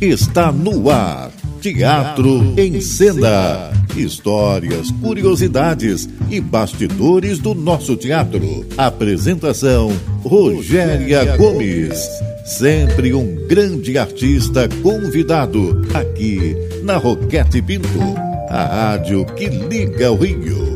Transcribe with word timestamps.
Está 0.00 0.50
no 0.50 0.90
ar. 0.90 1.30
Teatro 1.60 2.52
em 2.58 2.80
Cena. 2.80 3.72
Histórias, 3.96 4.90
curiosidades 4.90 6.08
e 6.28 6.40
bastidores 6.40 7.38
do 7.38 7.54
nosso 7.54 7.96
teatro. 7.96 8.66
Apresentação: 8.76 9.90
Rogéria 10.22 11.36
Gomes. 11.36 12.06
Sempre 12.44 13.14
um 13.14 13.46
grande 13.46 13.96
artista 13.96 14.68
convidado 14.82 15.86
aqui 15.94 16.54
na 16.82 16.98
Roquete 16.98 17.62
Pinto, 17.62 17.88
a 18.50 18.64
rádio 18.64 19.24
que 19.24 19.46
liga 19.46 20.12
o 20.12 20.16
Rio. 20.16 20.73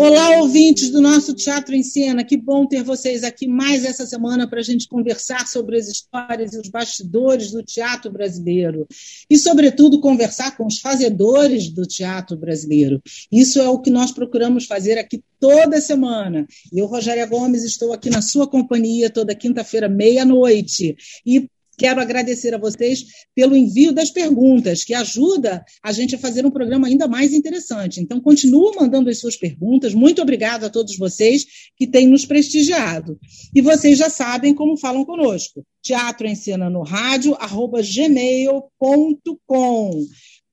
Olá, 0.00 0.38
ouvintes 0.38 0.90
do 0.90 1.00
nosso 1.00 1.34
Teatro 1.34 1.74
em 1.74 1.82
Cena. 1.82 2.22
Que 2.22 2.36
bom 2.36 2.64
ter 2.64 2.84
vocês 2.84 3.24
aqui 3.24 3.48
mais 3.48 3.84
essa 3.84 4.06
semana 4.06 4.48
para 4.48 4.60
a 4.60 4.62
gente 4.62 4.86
conversar 4.86 5.44
sobre 5.48 5.76
as 5.76 5.88
histórias 5.88 6.54
e 6.54 6.60
os 6.60 6.68
bastidores 6.68 7.50
do 7.50 7.64
teatro 7.64 8.08
brasileiro. 8.08 8.86
E, 9.28 9.36
sobretudo, 9.36 10.00
conversar 10.00 10.56
com 10.56 10.66
os 10.66 10.78
fazedores 10.78 11.68
do 11.68 11.84
teatro 11.84 12.36
brasileiro. 12.36 13.02
Isso 13.32 13.58
é 13.60 13.68
o 13.68 13.80
que 13.80 13.90
nós 13.90 14.12
procuramos 14.12 14.66
fazer 14.66 14.98
aqui 14.98 15.20
toda 15.40 15.80
semana. 15.80 16.46
Eu, 16.72 16.86
Rogéria 16.86 17.26
Gomes, 17.26 17.64
estou 17.64 17.92
aqui 17.92 18.08
na 18.08 18.22
sua 18.22 18.46
companhia 18.46 19.10
toda 19.10 19.34
quinta-feira, 19.34 19.88
meia-noite. 19.88 20.96
E 21.26 21.50
Quero 21.78 22.00
agradecer 22.00 22.52
a 22.52 22.58
vocês 22.58 23.04
pelo 23.36 23.56
envio 23.56 23.92
das 23.92 24.10
perguntas, 24.10 24.82
que 24.82 24.92
ajuda 24.92 25.64
a 25.80 25.92
gente 25.92 26.16
a 26.16 26.18
fazer 26.18 26.44
um 26.44 26.50
programa 26.50 26.88
ainda 26.88 27.06
mais 27.06 27.32
interessante. 27.32 28.00
Então, 28.00 28.20
continuem 28.20 28.74
mandando 28.74 29.08
as 29.08 29.20
suas 29.20 29.36
perguntas. 29.36 29.94
Muito 29.94 30.20
obrigado 30.20 30.64
a 30.64 30.70
todos 30.70 30.98
vocês 30.98 31.46
que 31.76 31.86
têm 31.86 32.08
nos 32.08 32.26
prestigiado. 32.26 33.16
E 33.54 33.62
vocês 33.62 33.96
já 33.96 34.10
sabem 34.10 34.52
como 34.52 34.76
falam 34.76 35.04
conosco. 35.04 35.64
Teatro 35.80 36.26
em 36.26 36.34
Cena 36.34 36.68
no 36.68 36.82
Rádio, 36.82 37.36
arroba 37.38 37.80
gmail.com. 37.80 38.70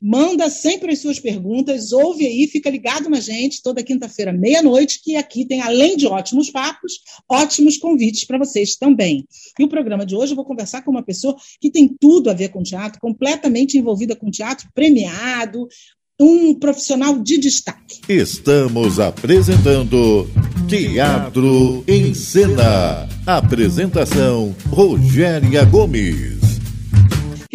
Manda 0.07 0.51
sempre 0.51 0.91
as 0.91 0.99
suas 0.99 1.19
perguntas, 1.19 1.91
ouve 1.91 2.27
aí, 2.27 2.47
fica 2.47 2.69
ligado 2.69 3.09
na 3.09 3.19
gente 3.19 3.63
toda 3.63 3.81
quinta-feira, 3.81 4.31
meia-noite, 4.31 5.01
que 5.03 5.15
aqui 5.15 5.45
tem, 5.45 5.61
além 5.61 5.97
de 5.97 6.05
ótimos 6.05 6.51
papos, 6.51 6.99
ótimos 7.27 7.79
convites 7.79 8.23
para 8.23 8.37
vocês 8.37 8.75
também. 8.75 9.25
E 9.59 9.63
o 9.63 9.67
programa 9.67 10.05
de 10.05 10.15
hoje 10.15 10.33
eu 10.33 10.35
vou 10.35 10.45
conversar 10.45 10.83
com 10.83 10.91
uma 10.91 11.01
pessoa 11.01 11.35
que 11.59 11.71
tem 11.71 11.87
tudo 11.99 12.29
a 12.29 12.35
ver 12.35 12.49
com 12.49 12.61
teatro, 12.61 13.01
completamente 13.01 13.79
envolvida 13.79 14.15
com 14.15 14.29
teatro, 14.29 14.69
premiado, 14.75 15.67
um 16.19 16.53
profissional 16.53 17.17
de 17.17 17.39
destaque. 17.39 18.01
Estamos 18.07 18.99
apresentando 18.99 20.29
Teatro 20.67 21.83
em 21.87 22.13
Cena. 22.13 23.09
Apresentação: 23.25 24.55
Rogéria 24.69 25.65
Gomes. 25.65 26.54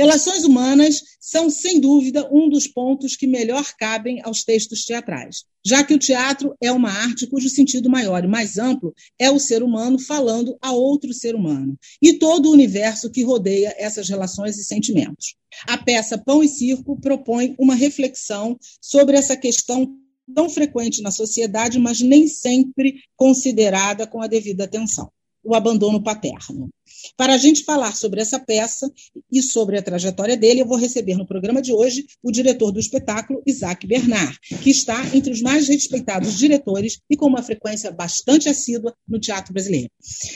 Relações 0.00 0.44
humanas 0.44 1.02
são, 1.20 1.50
sem 1.50 1.78
dúvida, 1.78 2.26
um 2.32 2.48
dos 2.48 2.66
pontos 2.66 3.16
que 3.16 3.26
melhor 3.26 3.70
cabem 3.78 4.22
aos 4.24 4.42
textos 4.42 4.86
teatrais, 4.86 5.44
já 5.62 5.84
que 5.84 5.92
o 5.92 5.98
teatro 5.98 6.56
é 6.58 6.72
uma 6.72 6.88
arte 6.88 7.26
cujo 7.26 7.50
sentido 7.50 7.90
maior 7.90 8.24
e 8.24 8.26
mais 8.26 8.56
amplo 8.56 8.94
é 9.18 9.30
o 9.30 9.38
ser 9.38 9.62
humano 9.62 9.98
falando 9.98 10.56
a 10.62 10.72
outro 10.72 11.12
ser 11.12 11.34
humano, 11.34 11.78
e 12.00 12.14
todo 12.14 12.46
o 12.46 12.52
universo 12.52 13.10
que 13.10 13.22
rodeia 13.22 13.74
essas 13.76 14.08
relações 14.08 14.56
e 14.56 14.64
sentimentos. 14.64 15.34
A 15.68 15.76
peça 15.76 16.16
Pão 16.16 16.42
e 16.42 16.48
Circo 16.48 16.98
propõe 16.98 17.54
uma 17.58 17.74
reflexão 17.74 18.58
sobre 18.80 19.18
essa 19.18 19.36
questão 19.36 19.94
tão 20.34 20.48
frequente 20.48 21.02
na 21.02 21.10
sociedade, 21.10 21.78
mas 21.78 22.00
nem 22.00 22.26
sempre 22.26 23.02
considerada 23.18 24.06
com 24.06 24.22
a 24.22 24.26
devida 24.26 24.64
atenção 24.64 25.12
o 25.42 25.54
abandono 25.54 26.02
paterno. 26.02 26.70
Para 27.16 27.34
a 27.34 27.38
gente 27.38 27.64
falar 27.64 27.94
sobre 27.94 28.20
essa 28.20 28.38
peça 28.38 28.90
e 29.32 29.42
sobre 29.42 29.78
a 29.78 29.82
trajetória 29.82 30.36
dele, 30.36 30.60
eu 30.60 30.66
vou 30.66 30.76
receber 30.76 31.16
no 31.16 31.26
programa 31.26 31.62
de 31.62 31.72
hoje 31.72 32.04
o 32.22 32.30
diretor 32.30 32.70
do 32.72 32.80
espetáculo, 32.80 33.42
Isaac 33.46 33.86
Bernard, 33.86 34.38
que 34.62 34.70
está 34.70 35.00
entre 35.14 35.32
os 35.32 35.40
mais 35.40 35.68
respeitados 35.68 36.36
diretores 36.36 37.00
e 37.08 37.16
com 37.16 37.26
uma 37.26 37.42
frequência 37.42 37.90
bastante 37.90 38.48
assídua 38.48 38.94
no 39.08 39.18
teatro 39.18 39.52
brasileiro. 39.52 39.90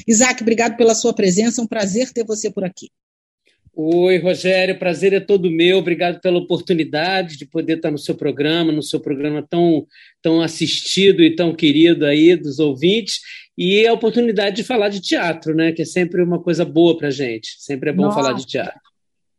Isaac, 0.06 0.43
obrigado 0.43 0.76
pela 0.76 0.94
sua 0.94 1.12
presença, 1.12 1.60
é 1.60 1.64
um 1.64 1.69
prazer 1.69 2.12
ter 2.12 2.25
você 2.25 2.50
por 2.50 2.64
aqui. 2.64 2.88
Oi, 3.76 4.19
Rogério, 4.19 4.78
prazer 4.78 5.12
é 5.12 5.19
todo 5.19 5.50
meu. 5.50 5.78
Obrigado 5.78 6.20
pela 6.20 6.38
oportunidade 6.38 7.37
de 7.37 7.44
poder 7.44 7.78
estar 7.78 7.91
no 7.91 7.98
seu 7.98 8.14
programa, 8.14 8.70
no 8.70 8.84
seu 8.84 9.00
programa 9.00 9.44
tão, 9.44 9.84
tão 10.22 10.41
assistido 10.41 11.25
e 11.25 11.34
tão 11.34 11.53
querido 11.53 12.06
aí 12.06 12.37
dos 12.37 12.60
ouvintes 12.60 13.19
e 13.56 13.87
a 13.87 13.92
oportunidade 13.92 14.56
de 14.56 14.65
falar 14.65 14.88
de 14.88 15.00
teatro, 15.00 15.54
né? 15.54 15.72
Que 15.72 15.82
é 15.82 15.87
sempre 15.87 16.22
uma 16.22 16.41
coisa 16.41 16.65
boa 16.65 16.97
para 16.97 17.10
gente. 17.10 17.56
Sempre 17.59 17.91
é 17.91 17.92
bom 17.92 18.04
Nossa. 18.04 18.16
falar 18.16 18.32
de 18.32 18.47
teatro 18.47 18.81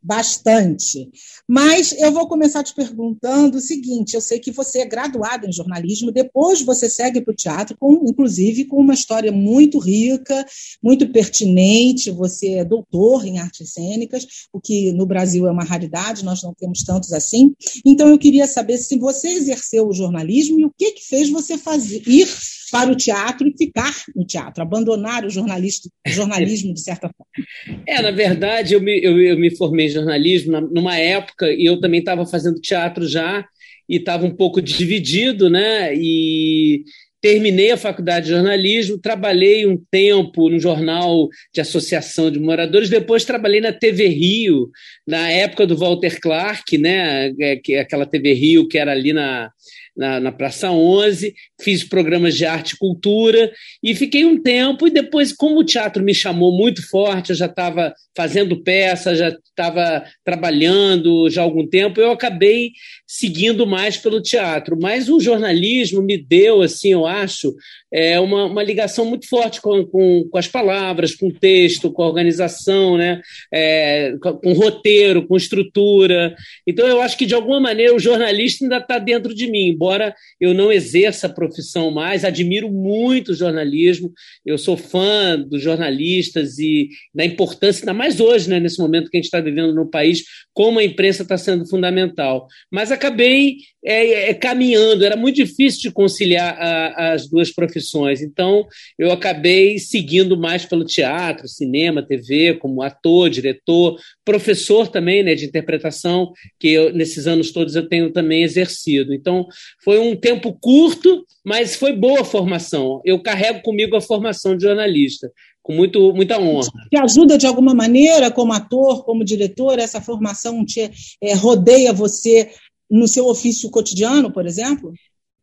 bastante. 0.06 1.10
Mas 1.48 1.92
eu 1.94 2.12
vou 2.12 2.28
começar 2.28 2.64
te 2.64 2.74
perguntando 2.76 3.58
o 3.58 3.62
seguinte: 3.62 4.14
eu 4.14 4.22
sei 4.22 4.40
que 4.40 4.52
você 4.52 4.80
é 4.80 4.86
graduado 4.86 5.48
em 5.48 5.52
jornalismo, 5.52 6.12
depois 6.12 6.62
você 6.62 6.90
segue 6.90 7.22
para 7.22 7.32
o 7.32 7.36
teatro, 7.36 7.76
com, 7.78 8.06
inclusive 8.08 8.66
com 8.66 8.78
uma 8.78 8.94
história 8.94 9.32
muito 9.32 9.80
rica, 9.80 10.46
muito 10.82 11.10
pertinente. 11.10 12.12
Você 12.12 12.54
é 12.54 12.64
doutor 12.64 13.26
em 13.26 13.40
artes 13.40 13.74
cênicas, 13.74 14.26
o 14.54 14.62
que 14.62 14.92
no 14.92 15.06
Brasil 15.06 15.48
é 15.48 15.52
uma 15.52 15.64
raridade, 15.64 16.24
nós 16.24 16.44
não 16.44 16.54
temos 16.54 16.84
tantos 16.84 17.12
assim. 17.12 17.56
Então 17.84 18.10
eu 18.10 18.18
queria 18.18 18.46
saber 18.46 18.78
se 18.78 18.98
você 18.98 19.30
exerceu 19.30 19.88
o 19.88 19.94
jornalismo 19.94 20.60
e 20.60 20.66
o 20.66 20.74
que, 20.78 20.92
que 20.92 21.04
fez 21.04 21.30
você 21.30 21.58
fazer, 21.58 22.04
ir 22.08 22.28
para 22.72 22.92
o 22.92 22.96
teatro 22.96 23.48
e 23.48 23.58
ficar 23.58 23.94
no 24.16 24.26
teatro, 24.26 24.64
abandonar 24.64 25.24
o, 25.24 25.28
o 25.28 25.30
jornalismo 25.30 26.74
de 26.74 26.82
certa 26.82 27.10
forma. 27.10 27.26
É, 27.88 28.02
na 28.02 28.12
verdade, 28.12 28.74
eu 28.74 28.82
me, 28.82 29.00
eu, 29.02 29.20
eu 29.22 29.38
me 29.38 29.56
formei 29.56 29.88
em 29.88 29.90
jornalismo 29.90 30.60
numa 30.62 30.98
época 30.98 31.52
e 31.52 31.66
eu 31.66 31.80
também 31.80 32.00
estava 32.00 32.26
fazendo 32.26 32.60
teatro 32.60 33.08
já 33.08 33.46
e 33.88 33.98
estava 33.98 34.26
um 34.26 34.36
pouco 34.36 34.62
dividido, 34.62 35.50
né? 35.50 35.94
E 35.96 36.84
terminei 37.22 37.72
a 37.72 37.78
faculdade 37.78 38.28
de 38.28 38.34
jornalismo, 38.34 39.00
trabalhei 39.00 39.66
um 39.66 39.76
tempo 39.90 40.48
no 40.48 40.60
jornal 40.60 41.28
de 41.54 41.60
associação 41.60 42.30
de 42.30 42.40
moradores, 42.40 42.90
depois 42.90 43.26
trabalhei 43.26 43.60
na 43.60 43.74
TV 43.74 44.08
Rio, 44.08 44.70
na 45.08 45.32
época 45.32 45.66
do 45.66 45.76
Walter 45.76 46.20
Clark, 46.20 46.78
né? 46.78 47.34
É, 47.40 47.56
que 47.56 47.76
aquela 47.76 48.06
TV 48.06 48.34
Rio 48.34 48.68
que 48.68 48.78
era 48.78 48.92
ali 48.92 49.12
na 49.12 49.52
na, 49.96 50.20
na 50.20 50.32
Praça 50.32 50.72
11, 50.72 51.34
fiz 51.62 51.84
programas 51.84 52.36
de 52.36 52.46
arte 52.46 52.72
e 52.72 52.78
cultura 52.78 53.52
e 53.82 53.96
fiquei 53.96 54.26
um 54.26 54.42
tempo. 54.42 54.88
E 54.88 54.92
depois, 54.92 55.32
como 55.32 55.60
o 55.60 55.64
teatro 55.64 56.04
me 56.04 56.14
chamou 56.14 56.52
muito 56.56 56.88
forte, 56.90 57.30
eu 57.30 57.36
já 57.36 57.46
estava 57.46 57.94
fazendo 58.16 58.62
peça, 58.62 59.16
já 59.16 59.30
estava 59.30 60.06
trabalhando 60.24 61.30
já 61.30 61.42
há 61.42 61.44
algum 61.44 61.68
tempo, 61.68 62.00
eu 62.00 62.12
acabei 62.12 62.72
seguindo 63.08 63.66
mais 63.66 63.98
pelo 63.98 64.22
teatro. 64.22 64.78
Mas 64.80 65.10
o 65.10 65.20
jornalismo 65.20 66.02
me 66.02 66.18
deu, 66.18 66.62
assim, 66.62 66.92
eu 66.92 67.06
acho, 67.06 67.54
é 67.98 68.20
uma, 68.20 68.44
uma 68.44 68.62
ligação 68.62 69.06
muito 69.06 69.26
forte 69.30 69.62
com, 69.62 69.86
com, 69.86 70.28
com 70.30 70.38
as 70.38 70.50
palavras, 70.50 71.16
com 71.16 71.30
o 71.30 71.34
texto, 71.34 71.90
com 71.90 72.04
a 72.04 72.08
organização, 72.08 72.98
né? 72.98 73.22
É, 73.54 74.14
com, 74.22 74.50
o 74.50 74.54
roteiro, 74.54 75.26
com 75.26 75.38
estrutura. 75.38 76.36
Então, 76.68 76.86
eu 76.86 77.00
acho 77.00 77.18
que, 77.18 77.26
de 77.26 77.34
alguma 77.34 77.58
maneira, 77.58 77.96
o 77.96 78.00
jornalista 78.00 78.66
ainda 78.66 78.80
está 78.80 79.00
dentro 79.00 79.34
de 79.34 79.50
mim, 79.50 79.70
embora 79.70 80.14
eu 80.42 80.54
não 80.54 80.74
exerça 80.74 81.28
a 81.28 81.34
profissão 81.34 81.90
mais, 81.90 82.26
admiro 82.26 82.70
muito 82.70 83.32
o 83.32 83.36
jornalismo, 83.36 84.12
eu 84.46 84.58
sou 84.58 84.76
fã 84.76 85.40
dos 85.40 85.62
jornalistas 85.62 86.60
e 86.60 86.90
da 87.14 87.24
importância, 87.24 87.84
ainda 87.84 87.94
mais 87.94 88.20
hoje, 88.20 88.50
né, 88.50 88.60
nesse 88.60 88.80
momento 88.80 89.10
que 89.10 89.16
a 89.16 89.20
gente 89.20 89.26
está 89.26 89.40
vivendo 89.40 89.74
no 89.74 89.90
país, 89.90 90.22
como 90.54 90.80
a 90.80 90.84
imprensa 90.84 91.24
está 91.24 91.38
sendo 91.38 91.66
fundamental. 91.66 92.46
Mas 92.70 92.92
acabei 92.92 93.56
é, 93.86 94.30
é, 94.30 94.34
caminhando, 94.34 95.06
era 95.06 95.16
muito 95.16 95.36
difícil 95.36 95.82
de 95.82 95.92
conciliar 95.92 96.58
a, 96.60 97.14
as 97.14 97.30
duas 97.30 97.52
profissões. 97.52 98.22
Então, 98.22 98.66
eu 98.98 99.12
acabei 99.12 99.78
seguindo 99.78 100.36
mais 100.36 100.66
pelo 100.66 100.84
teatro, 100.84 101.48
cinema, 101.48 102.02
TV, 102.02 102.56
como 102.56 102.82
ator, 102.82 103.30
diretor, 103.30 104.00
professor 104.26 104.88
também 104.88 105.22
né, 105.22 105.36
de 105.36 105.46
interpretação, 105.46 106.32
que 106.60 106.70
eu, 106.70 106.92
nesses 106.94 107.28
anos 107.28 107.52
todos 107.52 107.76
eu 107.76 107.88
tenho 107.88 108.12
também 108.12 108.44
exercido. 108.44 109.14
Então, 109.14 109.46
foi 109.84 110.00
um 110.00 110.16
tempo 110.16 110.58
curto, 110.60 111.24
mas 111.46 111.76
foi 111.76 111.94
boa 111.94 112.22
a 112.22 112.26
formação. 112.26 113.02
Eu 113.06 113.22
carrego 113.22 113.62
comigo 113.62 113.96
a 113.96 114.02
formação 114.02 114.58
de 114.58 114.64
jornalista 114.64 115.30
com 115.66 115.74
muito, 115.74 116.14
muita 116.14 116.40
honra. 116.40 116.70
Te 116.92 116.98
ajuda 117.00 117.40
de 117.40 117.48
alguma 117.48 117.74
maneira, 117.74 118.30
como 118.30 118.54
ator, 118.54 119.04
como 119.04 119.26
diretor, 119.26 119.80
essa 119.80 120.00
formação 120.00 120.64
te 120.64 120.92
é, 121.20 121.34
rodeia 121.34 121.92
você 121.92 122.52
no 122.90 123.08
seu 123.08 123.26
ofício 123.28 123.70
cotidiano, 123.70 124.32
por 124.32 124.46
exemplo? 124.46 124.94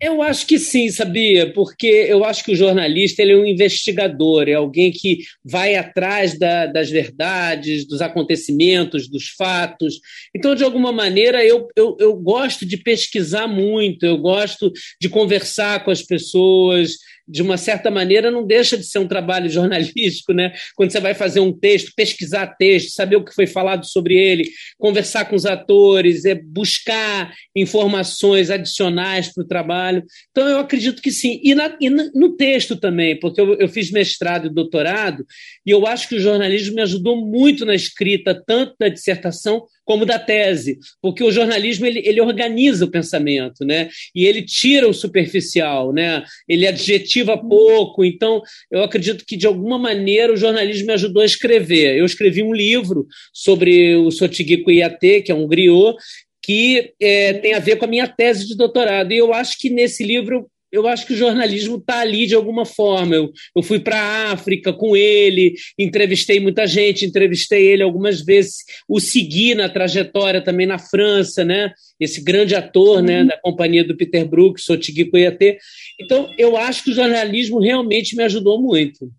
Eu 0.02 0.20
acho 0.20 0.48
que 0.48 0.58
sim, 0.58 0.90
sabia? 0.90 1.52
Porque 1.52 1.86
eu 1.86 2.24
acho 2.24 2.42
que 2.42 2.50
o 2.50 2.56
jornalista 2.56 3.22
ele 3.22 3.34
é 3.34 3.36
um 3.36 3.46
investigador, 3.46 4.48
é 4.48 4.54
alguém 4.54 4.90
que 4.90 5.18
vai 5.44 5.76
atrás 5.76 6.36
da, 6.36 6.66
das 6.66 6.90
verdades, 6.90 7.86
dos 7.86 8.02
acontecimentos, 8.02 9.08
dos 9.08 9.28
fatos. 9.28 10.00
Então, 10.34 10.56
de 10.56 10.64
alguma 10.64 10.90
maneira, 10.90 11.44
eu, 11.44 11.68
eu, 11.76 11.96
eu 12.00 12.16
gosto 12.16 12.66
de 12.66 12.76
pesquisar 12.76 13.46
muito, 13.46 14.04
eu 14.04 14.18
gosto 14.18 14.72
de 15.00 15.08
conversar 15.08 15.84
com 15.84 15.92
as 15.92 16.02
pessoas, 16.02 16.94
de 17.26 17.42
uma 17.42 17.56
certa 17.56 17.90
maneira, 17.90 18.30
não 18.30 18.46
deixa 18.46 18.76
de 18.76 18.84
ser 18.84 18.98
um 18.98 19.08
trabalho 19.08 19.48
jornalístico, 19.50 20.32
né? 20.32 20.52
Quando 20.74 20.90
você 20.90 21.00
vai 21.00 21.14
fazer 21.14 21.40
um 21.40 21.52
texto, 21.52 21.92
pesquisar 21.96 22.46
texto, 22.58 22.90
saber 22.90 23.16
o 23.16 23.24
que 23.24 23.34
foi 23.34 23.46
falado 23.46 23.86
sobre 23.86 24.14
ele, 24.14 24.48
conversar 24.78 25.26
com 25.26 25.36
os 25.36 25.46
atores, 25.46 26.24
é 26.24 26.34
buscar 26.34 27.32
informações 27.54 28.50
adicionais 28.50 29.32
para 29.32 29.44
o 29.44 29.46
trabalho. 29.46 30.04
Então, 30.30 30.48
eu 30.48 30.58
acredito 30.58 31.02
que 31.02 31.10
sim. 31.10 31.40
E, 31.42 31.54
na, 31.54 31.76
e 31.80 31.90
no 31.90 32.36
texto 32.36 32.76
também, 32.76 33.18
porque 33.18 33.40
eu, 33.40 33.54
eu 33.58 33.68
fiz 33.68 33.90
mestrado 33.90 34.46
e 34.46 34.54
doutorado, 34.54 35.24
e 35.66 35.70
eu 35.70 35.86
acho 35.86 36.08
que 36.08 36.16
o 36.16 36.20
jornalismo 36.20 36.74
me 36.74 36.82
ajudou 36.82 37.16
muito 37.16 37.64
na 37.64 37.74
escrita, 37.74 38.40
tanto 38.46 38.74
da 38.78 38.88
dissertação 38.88 39.64
como 39.84 40.06
da 40.06 40.18
tese, 40.18 40.78
porque 41.00 41.24
o 41.24 41.30
jornalismo 41.32 41.86
ele, 41.86 42.02
ele 42.04 42.20
organiza 42.20 42.84
o 42.84 42.90
pensamento, 42.90 43.64
né? 43.64 43.88
E 44.14 44.26
ele 44.26 44.42
tira 44.42 44.88
o 44.88 44.94
superficial, 44.94 45.92
né? 45.92 46.22
Ele 46.48 46.66
adjetiva 46.66 47.36
pouco. 47.36 48.04
Então, 48.04 48.42
eu 48.70 48.82
acredito 48.82 49.24
que 49.26 49.36
de 49.36 49.46
alguma 49.46 49.78
maneira 49.78 50.32
o 50.32 50.36
jornalismo 50.36 50.86
me 50.86 50.92
ajudou 50.92 51.22
a 51.22 51.26
escrever. 51.26 51.96
Eu 51.96 52.04
escrevi 52.04 52.42
um 52.42 52.52
livro 52.52 53.06
sobre 53.32 53.96
o 53.96 54.10
Sotigui 54.10 54.62
Iate, 54.68 55.22
que 55.22 55.32
é 55.32 55.34
um 55.34 55.46
griot, 55.46 55.96
que 56.42 56.92
é, 57.00 57.34
tem 57.34 57.54
a 57.54 57.60
ver 57.60 57.76
com 57.76 57.84
a 57.84 57.88
minha 57.88 58.08
tese 58.08 58.46
de 58.46 58.56
doutorado. 58.56 59.12
E 59.12 59.18
eu 59.18 59.32
acho 59.32 59.58
que 59.58 59.70
nesse 59.70 60.04
livro 60.04 60.50
eu 60.72 60.88
acho 60.88 61.06
que 61.06 61.12
o 61.12 61.16
jornalismo 61.16 61.76
está 61.76 62.00
ali 62.00 62.26
de 62.26 62.34
alguma 62.34 62.64
forma. 62.64 63.14
Eu, 63.14 63.30
eu 63.54 63.62
fui 63.62 63.78
para 63.78 64.00
a 64.00 64.32
África 64.32 64.72
com 64.72 64.96
ele, 64.96 65.54
entrevistei 65.78 66.40
muita 66.40 66.66
gente, 66.66 67.04
entrevistei 67.04 67.66
ele 67.66 67.82
algumas 67.82 68.22
vezes, 68.22 68.64
o 68.88 68.98
segui 68.98 69.54
na 69.54 69.68
trajetória 69.68 70.42
também 70.42 70.66
na 70.66 70.78
França, 70.78 71.44
né? 71.44 71.72
Esse 72.00 72.22
grande 72.22 72.54
ator 72.54 73.02
né, 73.02 73.20
uhum. 73.20 73.26
da 73.26 73.38
companhia 73.38 73.84
do 73.84 73.96
Peter 73.96 74.26
Brook, 74.26 74.60
Sotigui 74.60 75.10
Coyatê. 75.10 75.58
Então, 76.00 76.28
eu 76.38 76.56
acho 76.56 76.84
que 76.84 76.90
o 76.90 76.94
jornalismo 76.94 77.60
realmente 77.60 78.16
me 78.16 78.22
ajudou 78.24 78.60
muito. 78.60 79.12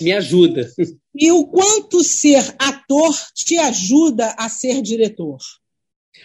Me 0.00 0.12
ajuda. 0.12 0.70
E 1.14 1.30
o 1.30 1.46
quanto 1.46 2.02
ser 2.02 2.42
ator 2.58 3.14
te 3.34 3.58
ajuda 3.58 4.34
a 4.38 4.48
ser 4.48 4.80
diretor? 4.80 5.36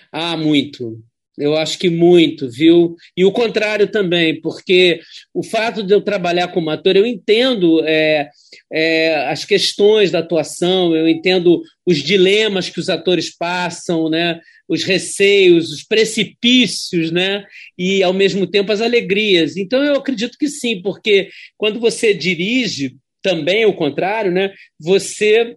Ah, 0.09 0.37
muito. 0.37 1.03
Eu 1.37 1.55
acho 1.55 1.77
que 1.77 1.89
muito, 1.89 2.49
viu? 2.49 2.95
E 3.15 3.23
o 3.23 3.31
contrário 3.31 3.87
também, 3.87 4.41
porque 4.41 4.99
o 5.33 5.43
fato 5.43 5.83
de 5.83 5.93
eu 5.93 6.01
trabalhar 6.01 6.47
como 6.47 6.69
ator, 6.69 6.95
eu 6.95 7.05
entendo 7.05 7.83
é, 7.85 8.29
é, 8.73 9.27
as 9.27 9.45
questões 9.45 10.09
da 10.09 10.19
atuação, 10.19 10.95
eu 10.95 11.07
entendo 11.07 11.61
os 11.85 11.97
dilemas 11.97 12.69
que 12.69 12.79
os 12.79 12.89
atores 12.89 13.35
passam, 13.35 14.09
né? 14.09 14.39
os 14.67 14.83
receios, 14.83 15.71
os 15.71 15.83
precipícios, 15.83 17.11
né? 17.11 17.45
e, 17.77 18.03
ao 18.03 18.13
mesmo 18.13 18.47
tempo, 18.47 18.71
as 18.71 18.81
alegrias. 18.81 19.55
Então, 19.55 19.83
eu 19.83 19.95
acredito 19.95 20.37
que 20.37 20.47
sim, 20.47 20.81
porque 20.81 21.29
quando 21.55 21.79
você 21.79 22.13
dirige, 22.13 22.95
também 23.21 23.65
o 23.65 23.73
contrário, 23.73 24.31
né? 24.31 24.53
você 24.79 25.55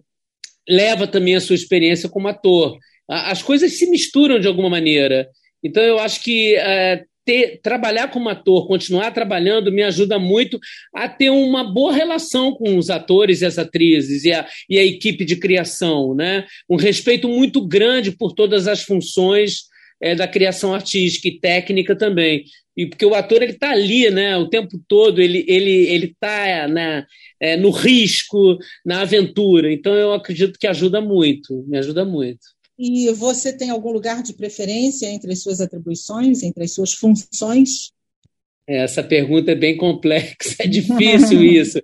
leva 0.69 1.07
também 1.07 1.35
a 1.35 1.41
sua 1.41 1.55
experiência 1.55 2.07
como 2.07 2.27
ator. 2.27 2.77
As 3.09 3.41
coisas 3.41 3.77
se 3.77 3.89
misturam 3.89 4.39
de 4.39 4.47
alguma 4.47 4.69
maneira. 4.69 5.27
Então, 5.63 5.83
eu 5.83 5.99
acho 5.99 6.23
que 6.23 6.55
é, 6.55 7.03
ter, 7.25 7.59
trabalhar 7.61 8.09
como 8.09 8.29
ator, 8.29 8.67
continuar 8.67 9.11
trabalhando, 9.11 9.71
me 9.71 9.83
ajuda 9.83 10.17
muito 10.17 10.59
a 10.93 11.07
ter 11.07 11.29
uma 11.29 11.63
boa 11.63 11.93
relação 11.93 12.53
com 12.53 12.77
os 12.77 12.89
atores 12.89 13.41
e 13.41 13.45
as 13.45 13.57
atrizes 13.57 14.23
e 14.23 14.31
a, 14.31 14.47
e 14.69 14.77
a 14.77 14.83
equipe 14.83 15.23
de 15.23 15.35
criação. 15.35 16.15
Né? 16.15 16.45
Um 16.69 16.75
respeito 16.75 17.27
muito 17.27 17.65
grande 17.65 18.11
por 18.11 18.33
todas 18.33 18.67
as 18.67 18.83
funções 18.83 19.71
é, 20.01 20.15
da 20.15 20.27
criação 20.27 20.73
artística 20.73 21.27
e 21.27 21.39
técnica 21.39 21.95
também. 21.95 22.43
E 22.75 22.87
porque 22.87 23.05
o 23.05 23.13
ator 23.13 23.43
ele 23.43 23.51
está 23.51 23.71
ali, 23.71 24.09
né, 24.09 24.37
o 24.37 24.47
tempo 24.47 24.81
todo 24.87 25.21
ele 25.21 25.43
ele 25.45 25.87
ele 25.89 26.05
está 26.05 26.67
né, 26.69 27.05
é, 27.39 27.57
no 27.57 27.69
risco, 27.69 28.57
na 28.85 29.01
aventura. 29.01 29.71
Então 29.71 29.93
eu 29.93 30.13
acredito 30.13 30.57
que 30.57 30.65
ajuda 30.65 31.01
muito, 31.01 31.65
me 31.67 31.77
ajuda 31.77 32.05
muito. 32.05 32.39
E 32.83 33.11
você 33.11 33.55
tem 33.55 33.69
algum 33.69 33.91
lugar 33.91 34.23
de 34.23 34.33
preferência 34.33 35.05
entre 35.05 35.31
as 35.31 35.43
suas 35.43 35.61
atribuições, 35.61 36.41
entre 36.41 36.63
as 36.63 36.73
suas 36.73 36.93
funções? 36.93 37.91
Essa 38.67 39.03
pergunta 39.03 39.51
é 39.51 39.55
bem 39.55 39.77
complexa, 39.77 40.55
é 40.57 40.67
difícil 40.67 41.43
isso. 41.45 41.79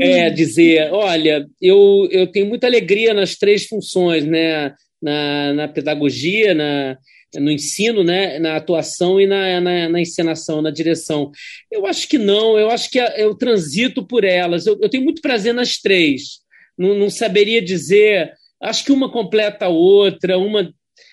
É 0.00 0.28
dizer, 0.28 0.92
olha, 0.92 1.46
eu, 1.62 2.08
eu 2.10 2.26
tenho 2.26 2.46
muita 2.46 2.66
alegria 2.66 3.14
nas 3.14 3.36
três 3.36 3.66
funções, 3.66 4.24
né? 4.24 4.74
Na, 5.00 5.52
na 5.52 5.68
pedagogia, 5.68 6.52
na, 6.52 6.98
no 7.36 7.50
ensino, 7.50 8.02
né, 8.02 8.38
na 8.38 8.56
atuação 8.56 9.20
e 9.20 9.26
na, 9.26 9.60
na, 9.60 9.88
na, 9.88 10.00
encenação, 10.00 10.60
na 10.60 10.70
direção. 10.70 11.30
Eu 11.70 11.86
acho 11.86 12.08
que 12.08 12.18
não, 12.18 12.58
eu 12.58 12.68
acho 12.70 12.90
que 12.90 12.98
eu 12.98 13.34
transito 13.36 14.04
por 14.04 14.24
elas. 14.24 14.66
Eu, 14.66 14.76
eu 14.82 14.90
tenho 14.90 15.04
muito 15.04 15.22
prazer 15.22 15.54
nas 15.54 15.78
três. 15.78 16.40
Não, 16.76 16.94
não 16.98 17.08
saberia 17.08 17.62
dizer 17.62 18.32
Acho 18.60 18.84
que 18.84 18.92
uma 18.92 19.10
completa 19.10 19.66
a 19.66 19.68
outra, 19.68 20.38
uma 20.38 20.72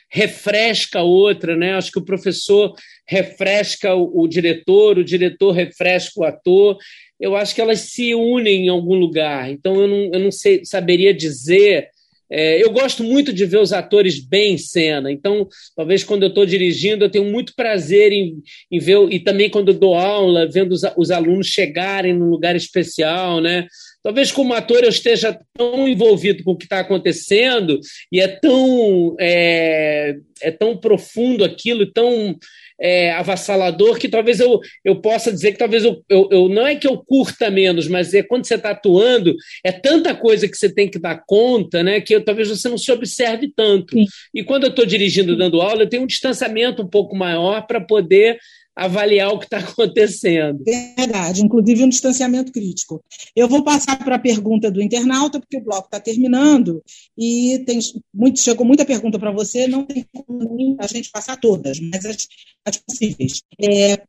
refresca 0.10 1.00
a 1.00 1.04
outra, 1.04 1.56
né? 1.56 1.74
Acho 1.74 1.92
que 1.92 2.00
o 2.00 2.06
professor 2.06 2.74
refresca 3.08 3.94
o, 3.96 4.24
o 4.24 4.28
diretor, 4.28 4.98
o 4.98 5.04
diretor 5.04 5.52
refresca 5.52 6.20
o 6.20 6.24
ator. 6.24 6.78
Eu 7.20 7.36
acho 7.36 7.54
que 7.56 7.62
elas 7.62 7.80
se 7.82 8.14
unem 8.14 8.66
em 8.66 8.70
algum 8.70 8.96
lugar. 8.96 9.50
Então 9.50 9.82
eu 9.82 9.88
não, 9.88 10.12
eu 10.14 10.20
não 10.20 10.32
sei, 10.32 10.64
saberia 10.64 11.14
dizer. 11.14 11.90
É, 12.30 12.62
eu 12.62 12.70
gosto 12.72 13.04
muito 13.04 13.32
de 13.32 13.46
ver 13.46 13.60
os 13.60 13.72
atores 13.72 14.20
bem 14.20 14.56
em 14.56 14.58
cena, 14.58 15.10
então 15.10 15.48
talvez 15.74 16.04
quando 16.04 16.24
eu 16.24 16.28
estou 16.28 16.46
dirigindo 16.46 17.06
eu 17.06 17.10
tenho 17.10 17.24
muito 17.24 17.54
prazer 17.56 18.12
em, 18.12 18.44
em 18.70 18.80
ver, 18.80 18.98
e 19.10 19.18
também 19.18 19.50
quando 19.50 19.74
dou 19.74 19.96
aula, 19.96 20.46
vendo 20.46 20.74
os, 20.74 20.82
os 20.98 21.10
alunos 21.10 21.48
chegarem 21.48 22.14
num 22.14 22.30
lugar 22.30 22.54
especial, 22.54 23.40
né? 23.40 23.66
Talvez 24.04 24.32
como 24.32 24.54
ator 24.54 24.84
eu 24.84 24.90
esteja 24.90 25.38
tão 25.54 25.88
envolvido 25.88 26.44
com 26.44 26.52
o 26.52 26.58
que 26.58 26.66
está 26.66 26.80
acontecendo 26.80 27.80
e 28.12 28.22
é 28.22 28.28
tão, 28.28 29.16
é, 29.20 30.16
é 30.42 30.52
tão 30.52 30.78
profundo 30.78 31.44
aquilo, 31.44 31.92
tão 31.92 32.38
é, 32.80 33.12
avassalador, 33.12 33.98
que 33.98 34.08
talvez 34.08 34.40
eu, 34.40 34.60
eu 34.86 35.02
possa 35.02 35.32
dizer 35.32 35.52
que 35.52 35.58
talvez 35.58 35.84
eu, 35.84 36.04
eu, 36.08 36.30
eu 36.32 36.50
não 36.50 36.66
é 36.66 36.76
que 36.76 36.88
eu 36.88 36.98
curta 36.98 37.50
menos, 37.50 37.88
mas 37.88 38.14
é 38.14 38.22
quando 38.22 38.46
você 38.46 38.56
está 38.56 38.72
atuando, 38.72 39.36
é 39.64 39.72
tanta 39.72 40.14
coisa 40.14 40.48
que 40.48 40.56
você 40.56 40.74
tem 40.74 40.88
que 40.90 41.00
dar 41.00 41.24
conta, 41.26 41.82
né, 41.84 42.00
que 42.00 42.14
eu, 42.14 42.24
talvez 42.24 42.50
você 42.50 42.70
não 42.70 42.78
se 42.78 42.92
observe 42.92 43.52
tanto. 43.56 43.94
Sim. 43.94 44.06
E 44.34 44.44
quando 44.44 44.66
eu 44.66 44.70
estou 44.70 44.86
dirigindo, 44.86 45.36
dando 45.36 45.62
aula, 45.62 45.84
eu 45.84 45.90
tenho 45.90 46.04
um 46.04 46.08
distanciamento 46.08 46.84
um 46.84 46.88
pouco 46.88 47.16
maior 47.16 47.66
para 47.66 47.82
poder 47.82 48.38
avaliar 48.78 49.34
o 49.34 49.40
que 49.40 49.46
está 49.46 49.58
acontecendo. 49.58 50.64
Verdade, 50.64 51.44
inclusive 51.44 51.84
um 51.84 51.90
distanciamento 51.90 52.52
crítico. 52.52 53.04
Eu 53.36 53.48
vou 53.48 53.64
passar 53.64 53.98
para 53.98 54.16
a 54.16 54.20
pergunta 54.20 54.70
do 54.70 54.82
internauta, 54.82 55.40
porque 55.40 55.58
o 55.58 55.64
bloco 55.64 55.88
está 55.88 56.00
terminando, 56.00 56.84
e 57.18 57.64
tem 57.66 57.80
muito, 58.14 58.40
chegou 58.40 58.66
muita 58.66 58.86
pergunta 58.86 59.18
para 59.18 59.32
você, 59.32 59.68
não 59.68 59.84
tem 59.84 60.06
como 60.14 60.78
a 60.80 60.86
gente 60.86 61.10
passar 61.10 61.38
todas, 61.38 61.80
mas 61.80 62.06
as, 62.06 62.28
as 62.66 62.78
possíveis. 62.78 63.42
É, 63.60 64.04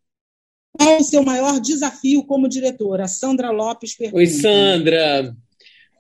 qual 0.72 0.98
o 0.98 1.04
seu 1.04 1.22
maior 1.22 1.58
desafio 1.60 2.22
como 2.24 2.48
diretora? 2.48 3.08
Sandra 3.08 3.50
Lopes 3.50 3.96
pergunta. 3.96 4.18
Oi, 4.18 4.26
Sandra. 4.26 5.34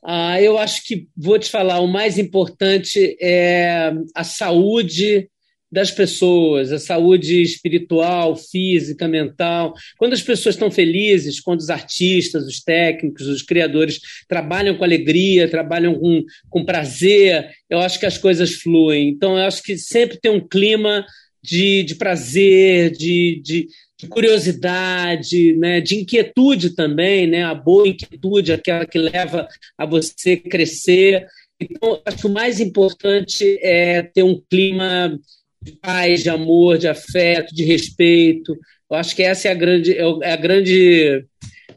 Ah, 0.04 0.40
eu 0.40 0.58
acho 0.58 0.84
que 0.84 1.08
vou 1.16 1.38
te 1.38 1.50
falar, 1.50 1.80
o 1.80 1.88
mais 1.88 2.18
importante 2.18 3.16
é 3.20 3.92
a 4.14 4.22
saúde 4.22 5.28
das 5.70 5.90
pessoas, 5.90 6.72
a 6.72 6.78
saúde 6.78 7.42
espiritual, 7.42 8.34
física, 8.36 9.06
mental. 9.06 9.74
Quando 9.98 10.14
as 10.14 10.22
pessoas 10.22 10.54
estão 10.54 10.70
felizes, 10.70 11.40
quando 11.40 11.60
os 11.60 11.70
artistas, 11.70 12.46
os 12.46 12.60
técnicos, 12.60 13.26
os 13.26 13.42
criadores 13.42 14.00
trabalham 14.26 14.76
com 14.76 14.84
alegria, 14.84 15.48
trabalham 15.48 15.94
com, 15.94 16.24
com 16.48 16.64
prazer, 16.64 17.50
eu 17.68 17.80
acho 17.80 18.00
que 18.00 18.06
as 18.06 18.16
coisas 18.16 18.54
fluem. 18.54 19.08
Então, 19.08 19.36
eu 19.36 19.44
acho 19.44 19.62
que 19.62 19.76
sempre 19.76 20.18
tem 20.18 20.32
um 20.32 20.46
clima 20.46 21.04
de, 21.42 21.82
de 21.82 21.94
prazer, 21.94 22.90
de, 22.90 23.40
de, 23.44 23.68
de 24.00 24.06
curiosidade, 24.08 25.54
né, 25.54 25.80
de 25.80 25.96
inquietude 25.96 26.74
também, 26.74 27.26
né, 27.26 27.44
a 27.44 27.54
boa 27.54 27.86
inquietude, 27.86 28.52
aquela 28.52 28.86
que 28.86 28.98
leva 28.98 29.46
a 29.76 29.84
você 29.84 30.36
crescer. 30.36 31.26
Então, 31.60 32.00
acho 32.06 32.18
que 32.18 32.26
o 32.26 32.32
mais 32.32 32.60
importante 32.60 33.58
é 33.60 34.02
ter 34.02 34.22
um 34.22 34.40
clima 34.48 35.18
de 35.62 35.72
paz, 35.72 36.22
de 36.22 36.30
amor, 36.30 36.78
de 36.78 36.88
afeto, 36.88 37.54
de 37.54 37.64
respeito. 37.64 38.56
Eu 38.90 38.96
acho 38.96 39.14
que 39.14 39.22
essa 39.22 39.48
é 39.48 39.50
a 39.50 39.54
grande, 39.54 39.92
é, 39.92 40.02
é 40.22 40.32
a 40.32 40.36
grande 40.36 41.26